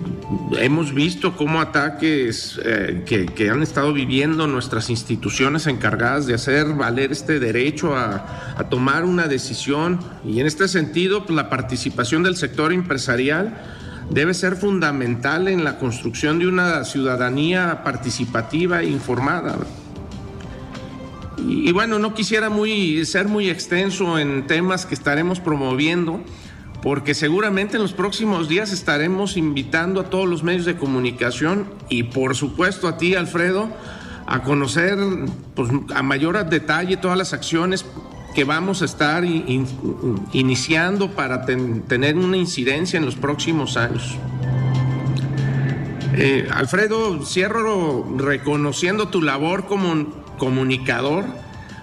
[0.59, 7.12] hemos visto cómo ataques eh, que, han estado viviendo nuestras instituciones encargadas de hacer valer
[7.12, 12.37] este derecho a, a tomar una decisión y en este sentido pues, la participación del
[12.37, 13.81] sector empresarial
[14.12, 19.57] debe ser fundamental en la construcción de una ciudadanía participativa e informada.
[21.38, 22.51] Y, bueno, no quisiera
[23.05, 26.20] ser muy extenso en temas que estaremos promoviendo,
[26.83, 32.05] porque seguramente en los próximos días estaremos invitando a todos los medios de comunicación y
[32.05, 33.70] por supuesto a ti, Alfredo,
[34.27, 34.98] a conocer
[35.55, 37.85] pues, a mayor detalle todas las acciones
[38.34, 39.24] que vamos a estar
[40.32, 44.16] iniciando para tener una incidencia en los próximos años.
[46.14, 51.24] Eh, Alfredo, cierro reconociendo tu labor como comunicador,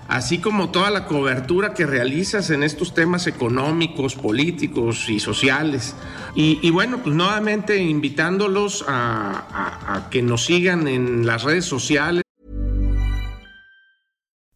[0.08, 5.96] así como toda la cobertura que realizas en estos temas económicos, políticos y sociales.
[6.36, 12.24] Y, bueno, pues nuevamente invitándolos a que nos sigan en las redes sociales.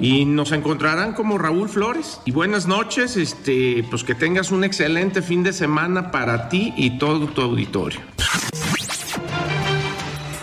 [0.00, 2.20] Y nos encontrarán como Raúl Flores.
[2.24, 6.98] Y buenas noches, este, pues que tengas un excelente fin de semana para ti y
[6.98, 8.00] todo tu auditorio.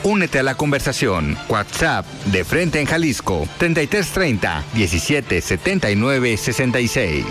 [0.04, 1.38] Únete a la conversación.
[1.48, 7.26] WhatsApp de Frente en Jalisco 3330 1779 66.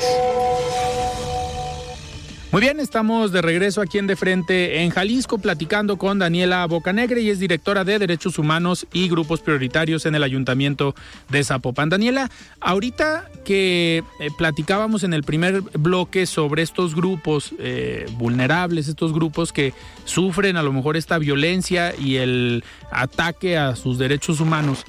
[2.52, 7.22] Muy bien, estamos de regreso aquí en De Frente en Jalisco platicando con Daniela Bocanegre
[7.22, 10.94] y es directora de Derechos Humanos y Grupos Prioritarios en el Ayuntamiento
[11.30, 11.88] de Zapopan.
[11.88, 19.14] Daniela, ahorita que eh, platicábamos en el primer bloque sobre estos grupos eh, vulnerables, estos
[19.14, 19.72] grupos que
[20.04, 24.84] sufren a lo mejor esta violencia y el ataque a sus derechos humanos,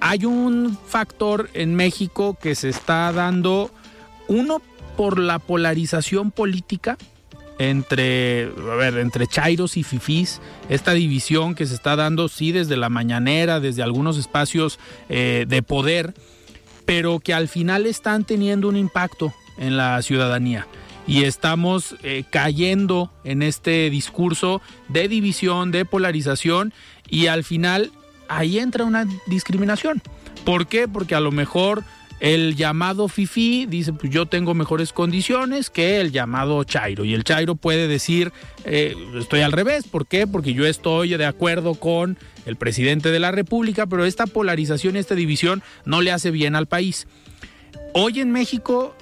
[0.00, 3.70] hay un factor en México que se está dando,
[4.28, 4.60] uno
[4.96, 6.96] por la polarización política
[7.58, 12.76] entre, a ver, entre Chairos y Fifís, esta división que se está dando, sí, desde
[12.76, 14.78] la mañanera, desde algunos espacios
[15.08, 16.14] eh, de poder,
[16.84, 20.66] pero que al final están teniendo un impacto en la ciudadanía.
[21.06, 26.72] Y estamos eh, cayendo en este discurso de división, de polarización,
[27.08, 27.92] y al final
[28.28, 30.02] ahí entra una discriminación.
[30.44, 30.88] ¿Por qué?
[30.88, 31.84] Porque a lo mejor
[32.22, 37.04] el llamado Fifi dice, pues yo tengo mejores condiciones que el llamado Chairo.
[37.04, 38.32] Y el Chairo puede decir,
[38.64, 39.88] eh, estoy al revés.
[39.88, 40.28] ¿Por qué?
[40.28, 45.16] Porque yo estoy de acuerdo con el presidente de la República, pero esta polarización esta
[45.16, 47.08] división no le hace bien al país.
[47.92, 48.94] Hoy en México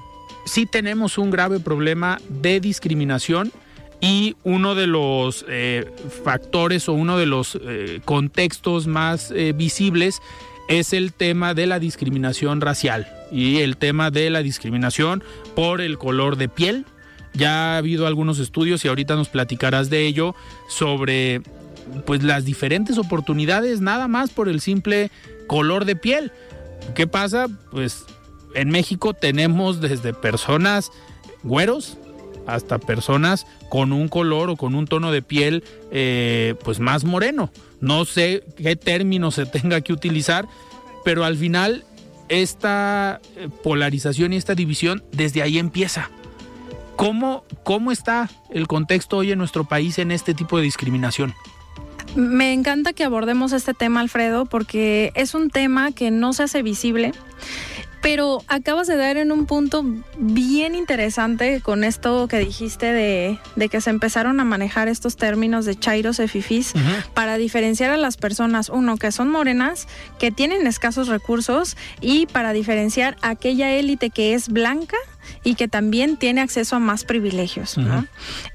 [0.47, 3.53] sí tenemos un grave problema de discriminación
[4.01, 5.93] y uno de los eh,
[6.25, 10.23] factores o uno de los eh, contextos más visibles
[10.71, 15.23] es el tema de la discriminación racial y el tema de la discriminación
[15.57, 16.87] por el color de piel.
[17.35, 20.37] Ya ha habido algunos estudios y ahorita nos platicarás de ello
[20.69, 21.43] sobre
[22.07, 25.11] pues las diferentes oportunidades nada más por el simple
[25.49, 26.31] color de piel.
[26.95, 27.49] ¿Qué pasa?
[27.73, 28.05] Pues
[28.55, 30.93] en México tenemos desde personas
[31.43, 31.99] güeros
[32.47, 37.51] hasta personas con un color o con un tono de piel eh, pues más moreno.
[37.81, 40.47] No sé qué término se tenga que utilizar,
[41.05, 41.85] pero al final
[42.29, 46.11] esta eh, polarización y esta división desde ahí empieza.
[46.97, 51.35] ¿Cómo, ¿Cómo está el contexto hoy en nuestro país en este tipo de discriminación?
[52.15, 56.63] Me encanta que abordemos este tema, Alfredo, porque es un tema que no se hace
[56.63, 57.13] visible
[58.03, 59.85] pero acabas de dar en un punto
[60.19, 65.79] bien interesante con esto que dijiste de, que se empezaron a manejar estos términos de
[65.79, 66.73] chairos y fifís
[67.15, 69.87] para diferenciar a las personas, uno, que son morenas,
[70.19, 74.97] que tienen escasos recursos y para diferenciar a aquella élite que es blanca
[75.45, 77.77] y que también tiene acceso a más privilegios.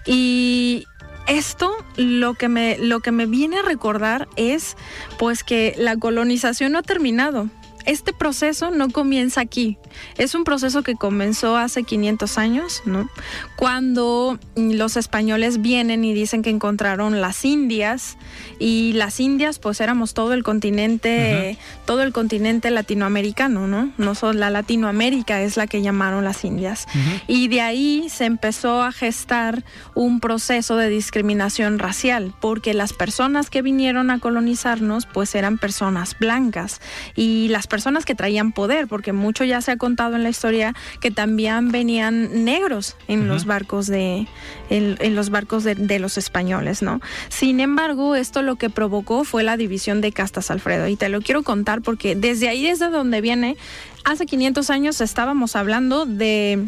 [0.06, 0.86] Y
[1.28, 4.78] esto lo que me lo que me viene a recordar es
[5.18, 7.50] pues que la colonización no ha terminado
[7.86, 9.78] este proceso no comienza aquí.
[10.18, 13.10] Es un proceso que comenzó hace 500 años, ¿no?
[13.56, 18.18] Cuando los españoles vienen y dicen que encontraron las Indias
[18.60, 23.92] y las Indias pues éramos todo el continente, todo el continente latinoamericano, ¿no?
[23.98, 26.88] No solo la Latinoamérica es la que llamaron las Indias.
[27.28, 33.50] Y de ahí se empezó a gestar un proceso de discriminación racial, porque las personas
[33.50, 36.82] que vinieron a colonizarnos pues eran personas blancas
[37.16, 37.75] y las personas
[38.06, 42.46] que traían poder, porque mucho ya se ha contado en la historia que también venían
[42.46, 44.28] negros en los barcos de
[44.70, 47.02] en, los barcos de, de, los españoles, ¿no?
[47.30, 51.22] Sin embargo, esto lo que provocó fue la división de castas, Alfredo, y te lo
[51.22, 53.58] quiero contar porque desde ahí, desde donde viene,
[54.04, 56.68] hace 500 años estábamos hablando de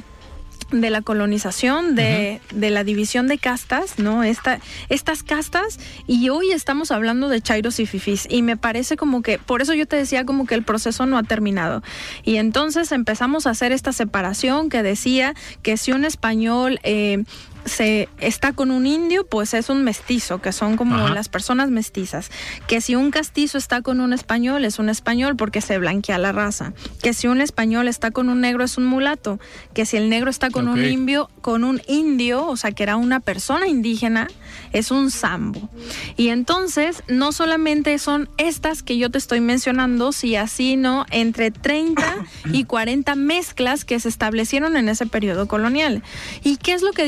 [0.72, 4.24] de la colonización, de, de, la división de castas, ¿no?
[4.24, 9.22] Esta, estas castas, y hoy estamos hablando de chairos y fifís, y me parece como
[9.22, 11.84] que, por eso yo te decía como que el proceso no ha terminado.
[12.24, 17.24] Y entonces empezamos a hacer esta separación que decía que si un español eh,
[17.68, 22.30] se está con un indio, pues es un mestizo, que son como las personas mestizas.
[22.68, 26.32] Que si un castizo está con un español, es un español porque se blanquea la
[26.32, 26.74] raza.
[27.02, 29.40] Que si un español está con un negro, es un mulato.
[29.74, 32.96] Que si el negro está con un indio, con un indio, o sea, que era
[32.96, 34.28] una persona indígena,
[34.74, 35.70] es un sambo.
[36.16, 41.52] Y entonces, no solamente son estas que yo te estoy mencionando, si así no, entre
[41.52, 42.04] 30
[42.52, 46.04] y 40 mezclas que se establecieron en ese periodo colonial.
[46.44, 47.04] ¿Y qué es lo que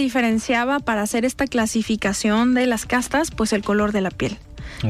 [0.83, 3.29] para hacer esta clasificación de las castas?
[3.29, 4.37] Pues el color de la piel.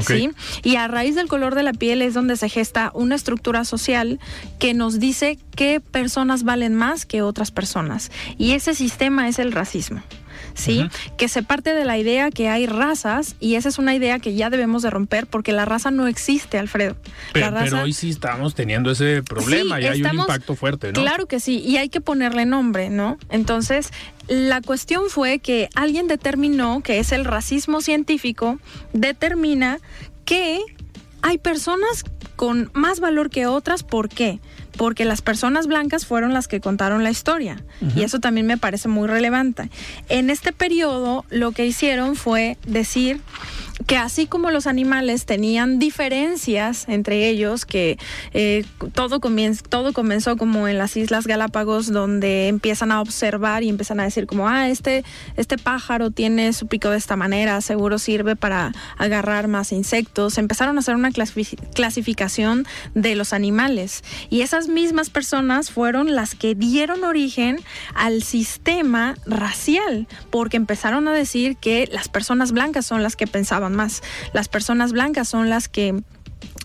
[0.00, 0.30] ¿Sí?
[0.62, 4.20] Y a raíz del color de la piel es donde se gesta una estructura social
[4.58, 8.10] que nos dice qué personas valen más que otras personas.
[8.38, 10.02] Y ese sistema es el racismo.
[10.54, 10.88] ¿Sí?
[11.16, 14.34] Que se parte de la idea que hay razas y esa es una idea que
[14.34, 16.96] ya debemos de romper porque la raza no existe, Alfredo.
[17.32, 21.00] Pero, hoy sí estamos teniendo ese problema y hay un impacto fuerte, ¿no?
[21.00, 23.18] Claro que sí, y hay que ponerle nombre, ¿no?
[23.30, 23.90] Entonces,
[24.28, 28.58] la cuestión fue que alguien determinó que es el racismo científico,
[28.92, 29.78] determina
[30.24, 30.60] que
[31.22, 32.04] hay personas
[32.36, 34.40] con más valor que otras, ¿por qué?
[34.80, 37.62] Porque las personas blancas fueron las que contaron la historia
[37.94, 39.68] y eso también me parece muy relevante.
[40.08, 43.20] En este periodo lo que hicieron fue decir
[43.86, 47.98] que así como los animales tenían diferencias entre ellos, que
[48.32, 48.64] eh,
[48.94, 49.20] todo,
[49.68, 54.26] todo comenzó como en las Islas Galápagos, donde empiezan a observar y empiezan a decir
[54.26, 55.04] como, ah, este,
[55.36, 60.38] este pájaro tiene su pico de esta manera, seguro sirve para agarrar más insectos.
[60.38, 66.54] Empezaron a hacer una clasificación de los animales y esas mismas personas fueron las que
[66.54, 67.58] dieron origen
[67.94, 73.69] al sistema racial, porque empezaron a decir que las personas blancas son las que pensaban
[73.74, 74.02] más.
[74.32, 76.02] Las personas blancas son las que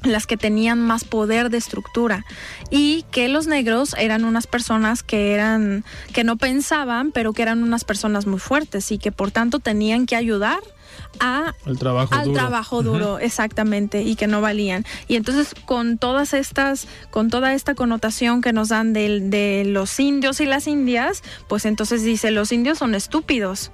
[0.04, 2.26] las que tenían más poder de estructura
[2.70, 7.64] y que los negros eran unas personas que eran que no pensaban, pero que eran
[7.64, 10.60] unas personas muy fuertes y que por tanto tenían que ayudar
[11.20, 14.86] al trabajo al duro, trabajo duro exactamente y que no valían.
[15.08, 20.00] Y entonces con todas estas con toda esta connotación que nos dan de, de los
[20.00, 23.72] indios y las indias pues entonces dice los indios son estúpidos.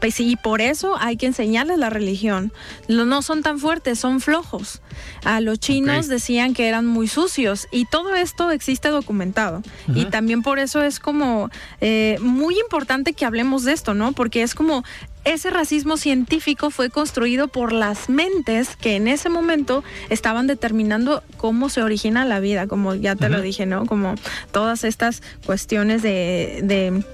[0.00, 2.52] Pues, y por eso hay que enseñarles la religión.
[2.88, 4.82] No son tan fuertes son flojos
[5.24, 9.62] a los chinos decían que eran muy sucios y todo esto existe documentado.
[9.94, 11.50] Y también por eso es como
[11.80, 14.84] eh, muy importante que hablemos de esto no porque es como
[15.24, 21.68] ese racismo científico fue construido por las mentes que en ese momento estaban determinando cómo
[21.68, 23.86] se origina la vida, como ya te lo dije, ¿no?
[23.86, 24.16] Como
[24.50, 27.04] todas estas cuestiones de, de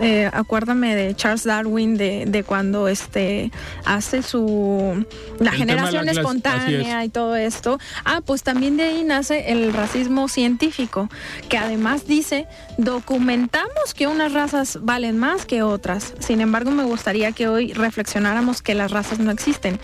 [0.00, 3.50] eh, acuérdame de Charles Darwin de, de, cuando este
[3.84, 5.04] hace su
[5.38, 7.78] la generación espontánea y todo esto.
[8.04, 11.08] Ah pues también de ahí nace el racismo científico
[11.48, 12.46] que además dice
[12.78, 16.14] documentamos que unas razas valen más que otras.
[16.18, 19.78] Sin embargo me gustaría que hoy reflexionáramos que las razas no existen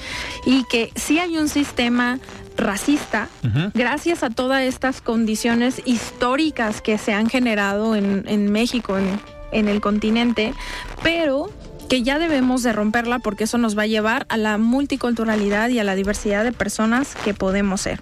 [0.47, 2.19] y que sí hay un sistema
[2.59, 3.29] racista,
[3.73, 9.21] gracias a todas estas condiciones históricas que se han generado en, México, en,
[9.53, 10.55] en el continente,
[11.03, 11.51] pero
[11.89, 15.79] que ya debemos de romperla porque eso nos va a llevar a la multiculturalidad y
[15.79, 18.01] a la diversidad de personas que podemos ser.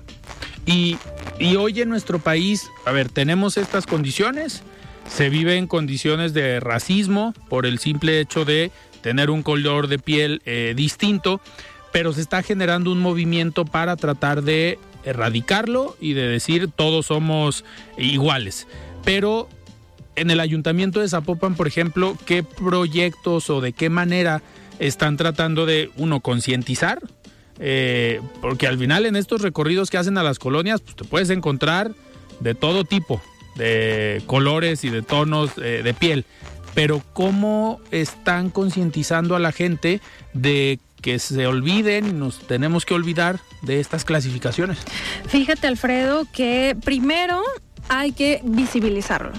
[0.67, 0.99] Y,
[1.57, 4.63] hoy en nuestro país, a ver, tenemos estas condiciones,
[5.09, 10.01] se vive en condiciones de racismo por el simple hecho de tener un color de
[10.01, 11.41] piel eh, distinto,
[11.93, 17.65] pero se está generando un movimiento para tratar de erradicarlo y de decir todos somos
[17.97, 18.67] iguales.
[19.05, 19.49] Pero
[20.17, 24.43] en el ayuntamiento de Zapopan, por ejemplo, ¿qué proyectos o de qué manera
[24.79, 26.99] están tratando de, uno, concientizar?
[27.59, 31.31] Eh, porque al final en estos recorridos que hacen a las colonias, pues te puedes
[31.31, 31.93] encontrar
[32.41, 33.23] de todo tipo,
[33.57, 36.25] de colores y de tonos eh, de piel.
[36.75, 40.01] Pero ¿cómo están concientizando a la gente
[40.35, 44.79] de que se olviden y nos tenemos que olvidar de estas clasificaciones?
[45.29, 47.43] Fíjate, Alfredo, que primero
[47.89, 49.33] hay que visibilizarlo.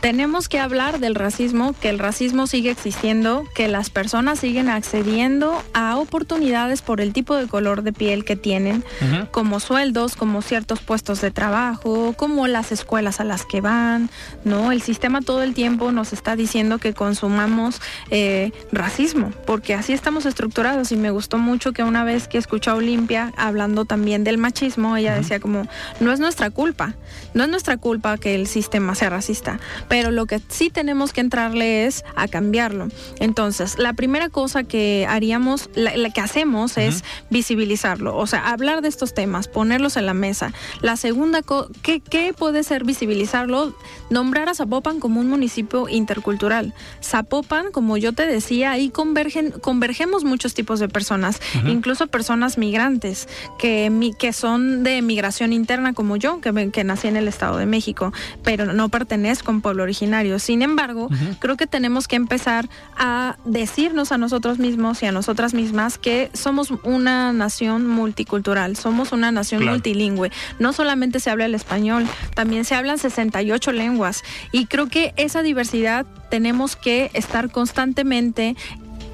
[0.00, 5.62] Tenemos que hablar del racismo, que el racismo sigue existiendo, que las personas siguen accediendo
[5.72, 8.84] a oportunidades por el tipo de color de piel que tienen,
[9.30, 14.10] como sueldos, como ciertos puestos de trabajo, como las escuelas a las que van,
[14.44, 14.72] ¿no?
[14.72, 20.26] El sistema todo el tiempo nos está diciendo que consumamos eh, racismo, porque así estamos
[20.26, 20.92] estructurados.
[20.92, 24.96] Y me gustó mucho que una vez que escuché a Olimpia hablando también del machismo,
[24.96, 25.66] ella decía como,
[26.00, 26.94] no es nuestra culpa,
[27.34, 29.58] no es nuestra culpa que el sistema sea racista,
[29.88, 32.88] pero lo que sí tenemos que entrarle es a cambiarlo.
[33.20, 38.88] Entonces, la primera cosa que haríamos, la, que hacemos es visibilizarlo, o sea, hablar de
[38.88, 40.52] estos temas, ponerlos en la mesa.
[40.80, 41.40] La segunda,
[41.82, 43.74] ¿qué, ¿qué puede ser visibilizarlo?
[44.10, 46.74] Nombrar a Zapopan como un municipio intercultural.
[47.02, 53.28] Zapopan, como yo te decía, ahí convergen, convergemos muchos tipos de personas, incluso personas migrantes
[53.58, 57.66] que, que son de migración interna como yo, que, que nací en el Estado de
[57.66, 58.12] México,
[58.42, 60.38] pero no pertenezco pueblo originario.
[60.38, 65.54] Sin embargo, creo que tenemos que empezar a decirnos a nosotros mismos y a nosotras
[65.54, 70.30] mismas que somos una nación multicultural, somos una nación multilingüe.
[70.58, 75.42] No solamente se habla el español, también se hablan 68 lenguas y creo que esa
[75.42, 78.56] diversidad tenemos que estar constantemente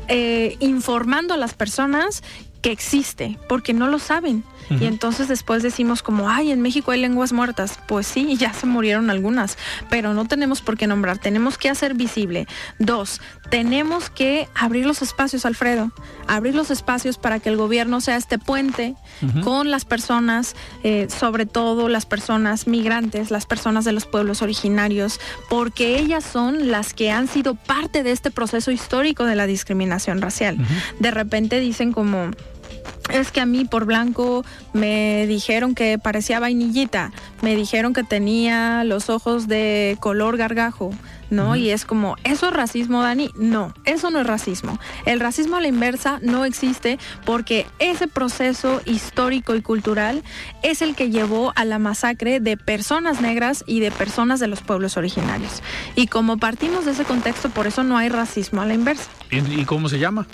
[0.08, 2.22] eh, informando a las personas
[2.62, 4.44] que existe, porque no lo saben.
[4.78, 7.78] Y entonces después decimos como, ay, en México hay lenguas muertas.
[7.88, 9.58] Pues sí, ya se murieron algunas,
[9.88, 12.46] pero no tenemos por qué nombrar, tenemos que hacer visible.
[12.78, 15.90] Dos, tenemos que abrir los espacios, Alfredo,
[16.28, 18.94] abrir los espacios para que el gobierno sea este puente
[19.42, 20.54] con las personas,
[20.84, 26.70] eh, sobre todo las personas migrantes, las personas de los pueblos originarios, porque ellas son
[26.70, 30.56] las que han sido parte de este proceso histórico de la discriminación racial.
[30.98, 32.30] De repente dicen como,
[33.12, 37.12] es que a mí por blanco me dijeron que parecía vainillita,
[37.42, 40.92] me dijeron que tenía los ojos de color gargajo,
[41.30, 41.56] ¿no?
[41.56, 43.30] Y es como, ¿eso es racismo, Dani?
[43.36, 44.78] No, eso no es racismo.
[45.06, 50.22] El racismo a la inversa no existe porque ese proceso histórico y cultural
[50.62, 54.60] es el que llevó a la masacre de personas negras y de personas de los
[54.60, 55.62] pueblos originarios.
[55.94, 59.10] Y como partimos de ese contexto, por eso no hay racismo a la inversa.
[59.30, 60.26] ¿Y cómo se llama?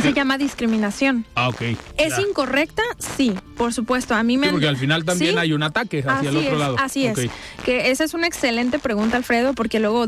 [0.00, 1.26] Se llama discriminación.
[1.34, 1.62] Ah, ok.
[1.96, 2.82] ¿Es incorrecta?
[2.98, 4.14] Sí, por supuesto.
[4.14, 4.50] A mí me.
[4.50, 6.76] porque al final también hay un ataque hacia el otro lado.
[6.78, 7.18] Así es.
[7.64, 10.06] Que esa es una excelente pregunta, Alfredo, porque luego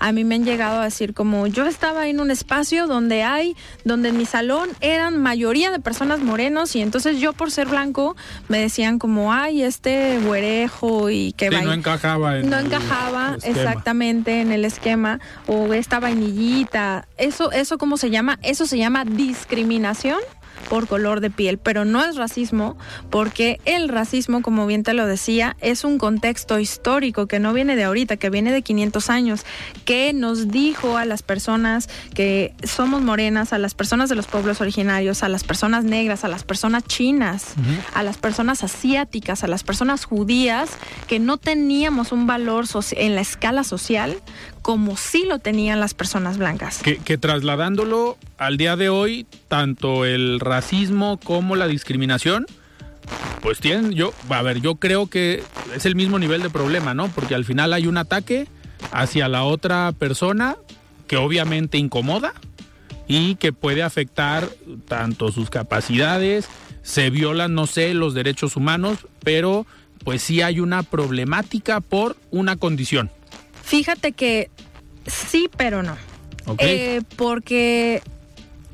[0.00, 3.56] a mí me han llegado a decir como yo estaba en un espacio donde hay,
[3.84, 8.16] donde en mi salón eran mayoría de personas morenos y entonces yo por ser blanco
[8.48, 12.38] me decían como ay este güerejo y que no encajaba.
[12.38, 17.08] En no encajaba exactamente en el esquema o esta vainillita.
[17.16, 18.38] Eso, eso cómo se llama?
[18.42, 20.20] Eso se llama discriminación
[20.68, 22.76] por color de piel, pero no es racismo
[23.10, 27.76] porque el racismo, como bien te lo decía, es un contexto histórico que no viene
[27.76, 29.44] de ahorita, que viene de 500 años,
[29.84, 34.60] que nos dijo a las personas que somos morenas, a las personas de los pueblos
[34.60, 37.54] originarios, a las personas negras, a las personas chinas,
[37.94, 40.70] a las personas asiáticas, a las personas judías,
[41.06, 44.16] que no teníamos un valor en la escala social
[44.62, 46.80] como sí lo tenían las personas blancas.
[46.82, 52.46] Que, trasladándolo al día de hoy, tanto el racismo como la discriminación,
[53.42, 55.42] pues tienen, yo, a ver, yo creo que
[55.74, 57.08] es el mismo nivel de problema, ¿no?
[57.08, 58.46] Porque al final hay un ataque
[58.92, 60.56] hacia la otra persona
[61.08, 62.32] que obviamente incomoda
[63.08, 64.48] y que puede afectar
[64.86, 66.48] tanto sus capacidades,
[66.82, 69.66] se violan, no sé, los derechos humanos, pero
[70.04, 73.10] pues sí hay una problemática por una condición.
[73.72, 74.50] Fíjate que
[75.06, 75.96] sí, pero no.
[76.58, 78.02] Eh, porque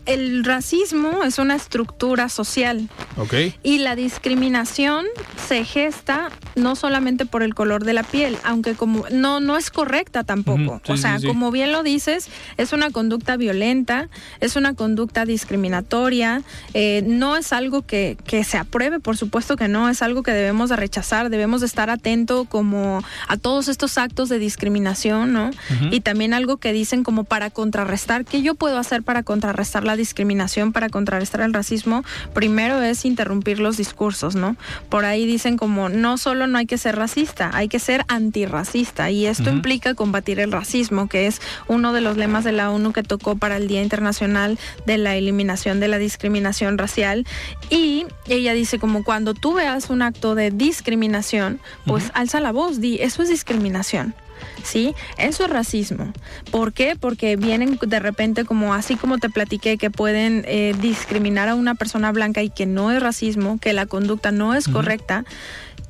[0.08, 2.88] el racismo es una estructura social.
[3.18, 3.34] Ok.
[3.62, 5.04] Y la discriminación
[5.46, 9.70] se gesta no solamente por el color de la piel, aunque como no no es
[9.70, 10.80] correcta tampoco.
[10.84, 11.28] Sí, o sea, sí, sí.
[11.28, 14.08] como bien lo dices, es una conducta violenta,
[14.40, 16.42] es una conducta discriminatoria,
[16.72, 20.32] eh, no es algo que, que se apruebe, por supuesto que no, es algo que
[20.32, 25.50] debemos de rechazar, debemos de estar atento como a todos estos actos de discriminación, ¿no?
[25.90, 29.97] Y también algo que dicen como para contrarrestar, ¿qué yo puedo hacer para contrarrestar la
[29.98, 32.04] discriminación, para contrarrestar el racismo?
[32.32, 34.56] Primero es interrumpir los discursos, ¿no?
[34.88, 39.10] Por ahí dicen como no solo no hay que ser racista, hay que ser antirracista
[39.10, 42.92] y esto implica combatir el racismo, que es uno de los lemas de la ONU
[42.92, 47.26] que tocó para el Día Internacional de la Eliminación de la Discriminación Racial
[47.68, 52.80] y ella dice como cuando tú veas un acto de discriminación, pues alza la voz,
[52.80, 54.14] di, eso es discriminación.
[54.62, 54.94] ¿Sí?
[55.16, 56.12] Eso es racismo.
[56.50, 56.96] ¿Por qué?
[56.98, 61.74] Porque vienen de repente como así como te platiqué que pueden eh, discriminar a una
[61.74, 65.24] persona blanca y que no es racismo, que la conducta no es correcta.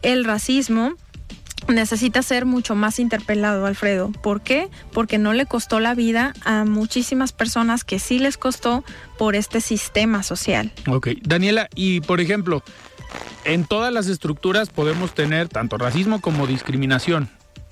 [0.02, 0.94] El racismo
[1.66, 4.10] necesita ser mucho más interpelado, Alfredo.
[4.22, 4.68] ¿Por qué?
[4.92, 8.84] Porque no le costó la vida a muchísimas personas que sí les costó
[9.18, 10.72] por este sistema social.
[10.86, 11.08] Ok.
[11.22, 12.62] Daniela, y por ejemplo,
[13.44, 17.28] en todas las estructuras podemos tener tanto racismo como discriminación,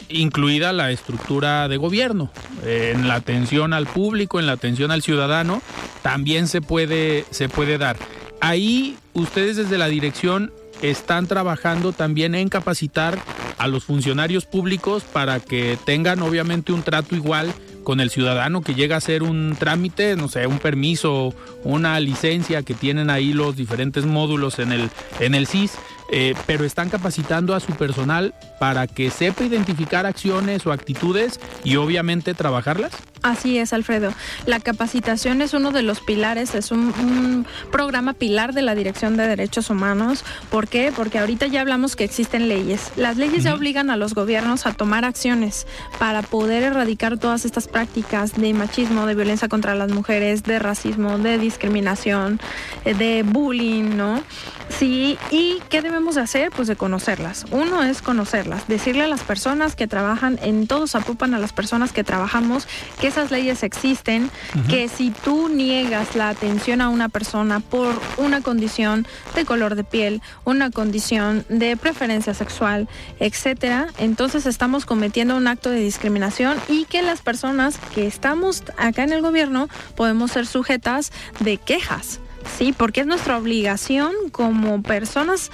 [0.09, 2.31] incluida la estructura de gobierno.
[2.65, 5.63] Eh, En la atención al público, en la atención al ciudadano,
[6.03, 7.97] también se puede, se puede dar.
[8.41, 10.53] Ahí ustedes desde la dirección
[10.83, 13.19] están trabajando también en capacitar
[13.59, 17.53] a los funcionarios públicos para que tengan obviamente un trato igual
[17.83, 21.33] con el ciudadano que llega a hacer un trámite, no sé, un permiso,
[21.63, 24.91] una licencia que tienen ahí los diferentes módulos en el,
[25.21, 25.73] en el CIS,
[26.11, 31.77] eh, pero están capacitando a su personal para que sepa identificar acciones o actitudes y
[31.77, 32.93] obviamente trabajarlas.
[33.23, 34.13] Así es, Alfredo.
[34.47, 39.17] La capacitación es uno de los pilares, es un, un, programa pilar de la Dirección
[39.17, 40.25] de Derechos Humanos.
[40.51, 40.93] ¿Por qué?
[40.95, 42.93] Porque ahorita ya hablamos que existen leyes.
[42.97, 45.67] Las leyes ya obligan a los gobiernos a tomar acciones
[45.99, 51.19] para poder erradicar todas estas prácticas de machismo, de violencia contra las mujeres, de racismo,
[51.19, 52.41] de discriminación,
[52.85, 54.23] eh, de bullying, ¿no?
[54.69, 56.51] Sí, ¿y qué debemos de hacer?
[56.51, 57.47] Pues de conocerlas.
[57.51, 61.93] Uno es conocerlas, decirle a las personas que trabajan en todo Zapopan, a las personas
[61.93, 62.69] que trabajamos,
[63.01, 64.31] que esas leyes existen,
[64.69, 69.85] que si tú niegas la atención a una persona por una condición de color de
[69.85, 72.89] piel, una condición de preferencia sexual,
[73.19, 79.05] etcétera, entonces estamos cometiendo un acto de discriminación y que las personas que estamos acá
[79.05, 81.11] en el gobierno podemos ser sujetas
[81.41, 82.21] de quejas.
[82.59, 85.51] Sí, porque es nuestra obligación como personas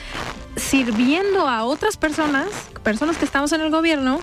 [0.56, 2.46] sirviendo a otras personas,
[2.82, 4.20] personas que estamos en el gobierno,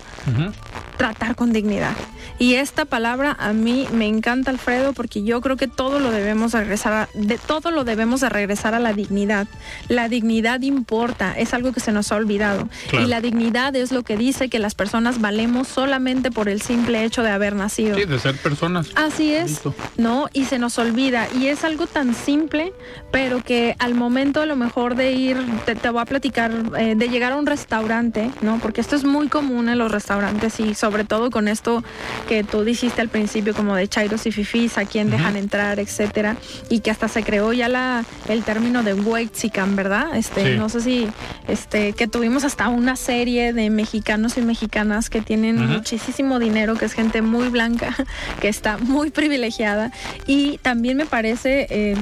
[0.98, 1.96] tratar con dignidad.
[2.40, 6.54] Y esta palabra a mí me encanta, Alfredo, porque yo creo que todo lo debemos
[6.54, 9.48] regresar, a, de todo lo debemos de regresar a la dignidad.
[9.90, 12.70] La dignidad importa, es algo que se nos ha olvidado.
[12.90, 13.06] Claro.
[13.06, 17.04] Y la dignidad es lo que dice que las personas valemos solamente por el simple
[17.04, 17.98] hecho de haber nacido.
[17.98, 18.88] Sí, de ser personas.
[18.96, 19.76] Así es, Listo.
[19.98, 20.30] ¿no?
[20.32, 21.28] Y se nos olvida.
[21.38, 22.72] Y es algo tan simple,
[23.12, 26.96] pero que al momento a lo mejor de ir, te, te voy a platicar, eh,
[26.98, 28.60] de llegar a un restaurante, ¿no?
[28.60, 31.82] Porque esto es muy común en los restaurantes y sobre todo con esto
[32.28, 36.36] que tú dijiste al principio, como de chairos y fifís, a quién dejan entrar, etcétera.
[36.70, 40.18] Y que hasta se creó ya la, el término de Waitzican, ¿verdad?
[40.18, 40.58] Este, Sí.
[40.58, 41.08] no sé si,
[41.48, 46.84] este, que tuvimos hasta una serie de mexicanos y mexicanas que tienen muchísimo dinero, que
[46.86, 47.96] es gente muy blanca,
[48.42, 49.92] que está muy privilegiada.
[50.28, 51.96] Y también me parece eh,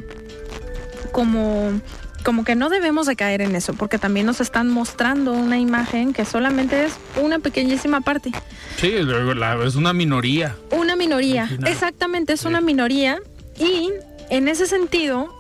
[1.11, 1.71] como
[2.27, 6.11] como que no debemos de caer en eso, porque también nos están mostrando una imagen
[6.11, 6.91] que solamente es
[7.23, 8.31] una pequeñísima parte,
[8.75, 8.91] Sí,
[9.65, 10.53] es una minoría.
[10.71, 11.49] una minoría.
[11.65, 12.47] Exactamente, es Sí.
[12.49, 13.17] una minoría
[13.57, 13.91] y
[14.29, 15.33] en ese sentido,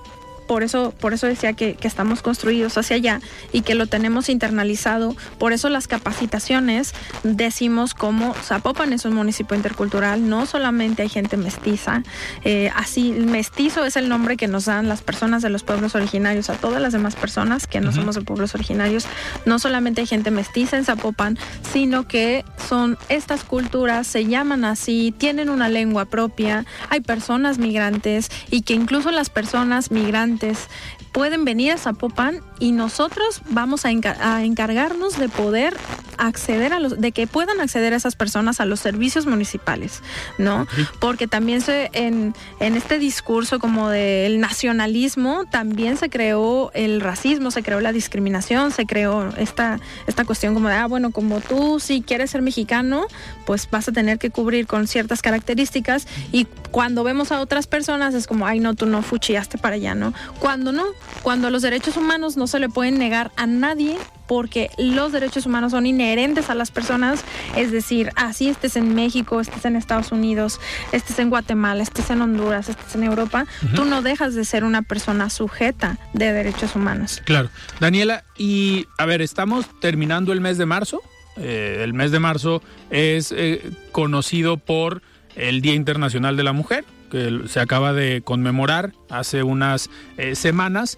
[0.47, 3.21] por eso, por eso decía que, que estamos construidos hacia allá
[3.51, 5.15] y que lo tenemos internalizado.
[5.37, 6.93] Por eso las capacitaciones
[7.23, 12.03] decimos como Zapopan es un municipio intercultural, no solamente hay gente mestiza,
[12.43, 16.49] eh, así mestizo es el nombre que nos dan las personas de los pueblos originarios
[16.49, 19.05] a todas las demás personas que no somos de pueblos originarios.
[19.45, 21.37] No solamente hay gente mestiza en Zapopan,
[21.73, 28.29] sino que son estas culturas, se llaman así, tienen una lengua propia, hay personas migrantes
[28.49, 30.69] y que incluso las personas migrantes です、
[31.17, 35.75] pueden venir a Zapopan y nosotros vamos a, enca- a encargarnos de poder
[36.19, 40.03] acceder a los, de que puedan acceder a esas personas a los servicios municipales,
[40.37, 40.67] ¿no?
[40.99, 47.49] Porque también se, en, en este discurso como del nacionalismo, también se creó el racismo,
[47.49, 51.79] se creó la discriminación, se creó esta, esta cuestión como de, ah, bueno, como tú
[51.79, 53.07] si quieres ser mexicano,
[53.47, 58.13] pues vas a tener que cubrir con ciertas características y cuando vemos a otras personas
[58.13, 60.13] es como, ay, no, tú no fuchillaste para allá, ¿no?
[60.39, 60.83] Cuando no,
[61.23, 63.97] cuando los derechos humanos no se le pueden negar a nadie
[64.27, 67.23] porque los derechos humanos son inherentes a las personas,
[67.55, 70.59] es decir, así estés en México, estés en Estados Unidos,
[70.91, 73.45] estés en Guatemala, estés en Honduras, estés en Europa,
[73.75, 77.21] tú no dejas de ser una persona sujeta de derechos humanos.
[77.25, 77.49] Claro.
[77.79, 81.01] Daniela, y a ver, estamos terminando el mes de marzo.
[81.37, 85.01] Eh, el mes de marzo es eh, conocido por
[85.35, 90.97] el Día Internacional de la Mujer, que se acaba de conmemorar hace unas eh, semanas.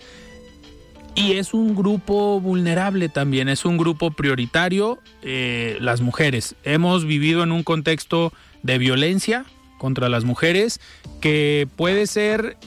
[1.15, 6.55] Y es un grupo vulnerable también, es un grupo prioritario, eh, las mujeres.
[6.63, 8.31] Hemos vivido en un contexto
[8.63, 9.45] de violencia
[9.77, 10.79] contra las mujeres
[11.19, 12.57] que puede ser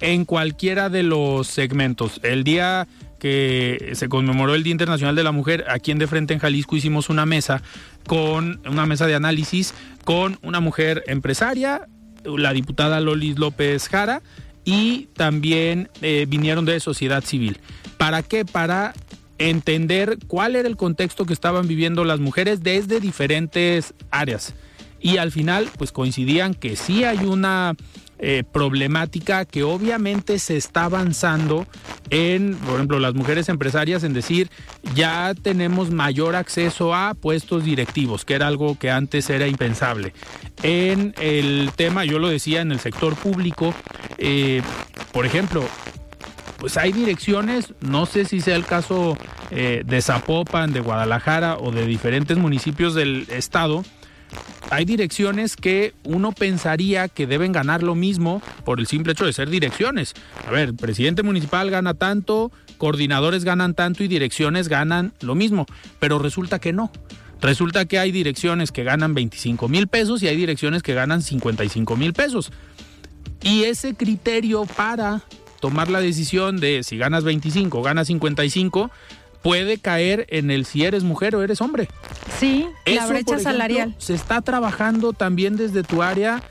[0.00, 2.20] en cualquiera de los segmentos.
[2.22, 2.88] El día
[3.20, 6.74] que se conmemoró el Día Internacional de la Mujer, aquí en De Frente en Jalisco
[6.74, 7.62] hicimos una mesa
[8.06, 9.74] con una mesa de análisis
[10.04, 11.86] con una mujer empresaria,
[12.24, 14.22] la diputada Lolis López Jara,
[14.64, 17.58] y también eh, vinieron de sociedad civil.
[17.96, 18.44] ¿Para qué?
[18.44, 18.94] Para
[19.38, 24.54] entender cuál era el contexto que estaban viviendo las mujeres desde diferentes áreas.
[25.00, 27.74] Y al final, pues coincidían que sí hay una
[28.22, 31.66] eh, problemática que obviamente se está avanzando
[32.10, 34.50] en, por ejemplo, las mujeres empresarias en decir,
[34.94, 40.12] ya tenemos mayor acceso a puestos directivos, que era algo que antes era impensable.
[40.62, 43.74] En el tema, yo lo decía, en el sector público,
[44.18, 44.60] eh,
[45.12, 45.64] por ejemplo,
[46.58, 49.16] pues hay direcciones, no sé si sea el caso
[49.50, 53.82] eh, de Zapopan, de Guadalajara o de diferentes municipios del estado,
[54.70, 59.32] hay direcciones que uno pensaría que deben ganar lo mismo por el simple hecho de
[59.32, 60.14] ser direcciones.
[60.46, 65.66] A ver, presidente municipal gana tanto, coordinadores ganan tanto y direcciones ganan lo mismo,
[65.98, 66.92] pero resulta que no.
[67.40, 71.96] Resulta que hay direcciones que ganan 25 mil pesos y hay direcciones que ganan 55
[71.96, 72.52] mil pesos.
[73.42, 75.22] Y ese criterio para
[75.60, 78.90] tomar la decisión de si ganas 25 o ganas 55
[79.42, 81.88] puede caer en el si eres mujer o eres hombre.
[82.38, 83.94] Sí, la brecha salarial.
[83.98, 86.42] Se está trabajando también desde tu área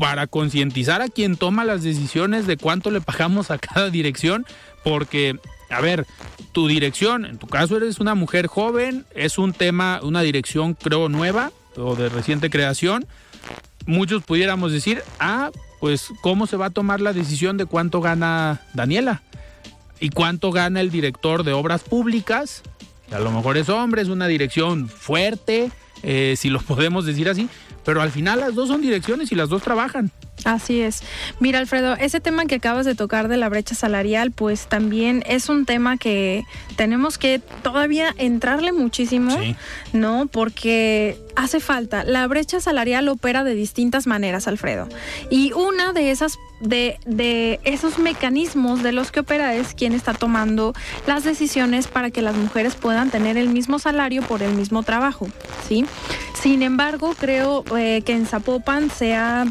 [0.00, 4.46] para concientizar a quien toma las decisiones de cuánto le pagamos a cada dirección,
[4.84, 5.38] porque,
[5.70, 6.06] a ver,
[6.52, 11.08] tu dirección, en tu caso eres una mujer joven, es un tema, una dirección creo
[11.08, 13.06] nueva o de reciente creación.
[13.86, 15.50] Muchos pudiéramos decir, ah,
[15.80, 19.22] pues, ¿cómo se va a tomar la decisión de cuánto gana Daniela?
[20.00, 22.62] ¿Y cuánto gana el director de obras públicas?
[23.12, 25.70] A lo mejor es hombre, es una dirección fuerte,
[26.02, 27.48] eh, si lo podemos decir así,
[27.84, 30.10] pero al final las dos son direcciones y las dos trabajan.
[30.44, 31.02] Así es.
[31.40, 35.48] Mira, Alfredo, ese tema que acabas de tocar de la brecha salarial, pues también es
[35.48, 36.44] un tema que
[36.76, 39.36] tenemos que todavía entrarle muchísimo,
[39.92, 40.26] ¿no?
[40.26, 42.04] Porque hace falta.
[42.04, 44.88] La brecha salarial opera de distintas maneras, Alfredo.
[45.30, 50.14] Y una de esas de, de, esos mecanismos de los que opera es quien está
[50.14, 50.72] tomando
[51.06, 55.28] las decisiones para que las mujeres puedan tener el mismo salario por el mismo trabajo,
[55.68, 55.84] ¿sí?
[56.40, 59.44] Sin embargo, creo eh, que en Zapopan se ha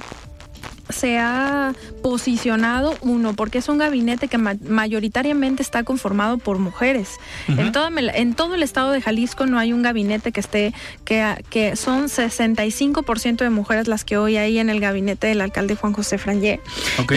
[0.90, 7.10] se ha posicionado uno porque es un gabinete que mayoritariamente está conformado por mujeres.
[7.48, 10.74] en, todo, en todo el estado de Jalisco no hay un gabinete que esté
[11.04, 15.76] que, que son 65% de mujeres las que hoy hay en el gabinete del alcalde
[15.76, 16.60] Juan José Frangé.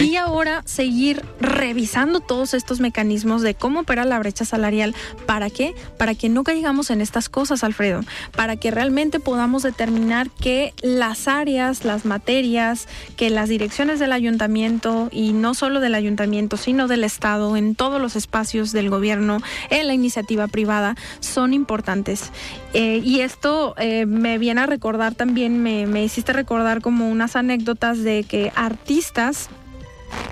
[0.01, 4.95] Y ahora seguir revisando todos estos mecanismos de cómo opera la brecha salarial.
[5.25, 5.75] ¿Para qué?
[5.97, 8.01] Para que no caigamos en estas cosas, Alfredo.
[8.35, 15.09] Para que realmente podamos determinar que las áreas, las materias, que las direcciones del ayuntamiento
[15.11, 19.39] y no solo del ayuntamiento, sino del Estado, en todos los espacios del gobierno,
[19.69, 22.31] en la iniciativa privada, son importantes.
[22.73, 27.35] Eh, y esto eh, me viene a recordar también, me, me hiciste recordar como unas
[27.35, 29.49] anécdotas de que artistas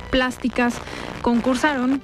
[0.10, 0.76] plásticas
[1.22, 2.02] concursaron.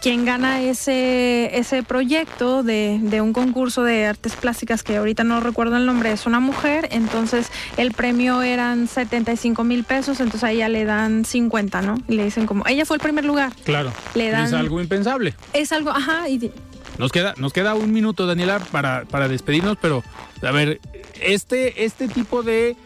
[0.00, 5.40] Quien gana ese, ese proyecto de, de, un concurso de artes plásticas, que ahorita no
[5.40, 10.52] recuerdo el nombre, es una mujer, entonces el premio eran 75 mil pesos, entonces a
[10.52, 11.96] ella le dan 50, ¿no?
[12.08, 13.52] Y le dicen como, ella fue el primer lugar.
[13.64, 13.92] Claro.
[14.14, 15.34] Le dan, es algo impensable.
[15.52, 16.28] Es algo, ajá.
[16.28, 16.52] Y,
[16.98, 20.04] nos queda, nos queda un minuto, Daniela, para, para despedirnos, pero
[20.42, 20.80] a ver,
[21.20, 22.76] este, este tipo de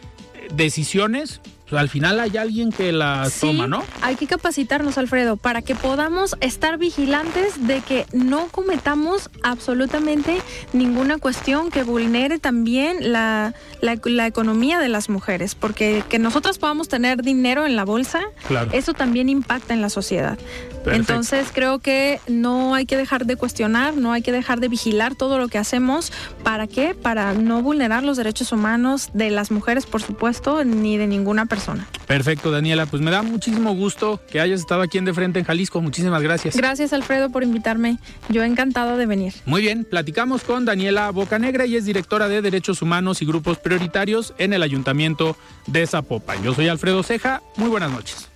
[0.55, 1.41] decisiones
[1.73, 2.93] al final hay alguien que
[3.31, 3.83] Sí, toma, ¿no?
[4.03, 10.41] Hay que capacitarnos, Alfredo, para que podamos estar vigilantes de que no cometamos absolutamente
[10.73, 16.59] ninguna cuestión que vulnere también la, la- la economía de las mujeres, porque que nosotros
[16.59, 18.71] podamos tener dinero en la bolsa, Claro.
[18.73, 20.39] eso también impacta en la sociedad.
[20.85, 20.91] Perfecto.
[21.13, 25.17] Entonces creo que no hay que dejar de cuestionar, no hay que dejar de vigilar
[25.17, 26.13] todo lo que hacemos.
[26.45, 26.95] ¿Para qué?
[26.95, 31.87] Para no vulnerar los derechos humanos de las mujeres, por supuesto, ni de ninguna persona.
[32.07, 32.87] Perfecto, Daniela.
[32.87, 35.81] Pues me da muchísimo gusto que hayas estado aquí en De Frente en Jalisco.
[35.81, 36.57] Muchísimas gracias.
[36.57, 37.99] Gracias, Alfredo, por invitarme.
[38.29, 39.33] Yo encantada de venir.
[39.47, 44.35] Muy bien, platicamos con Daniela Bocanegra y es directora de Derechos Humanos y Grupos Prioritarios
[44.39, 45.37] en el Ayuntamiento
[45.67, 46.43] de Zapopan.
[46.43, 47.43] Yo soy Alfredo Ceja.
[47.57, 48.29] Muy buenas noches.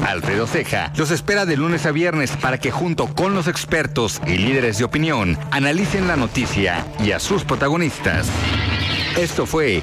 [0.00, 4.38] Alfredo Ceja los espera de lunes a viernes para que junto con los expertos y
[4.38, 8.26] líderes de opinión analicen la noticia y a sus protagonistas.
[9.18, 9.82] Esto fue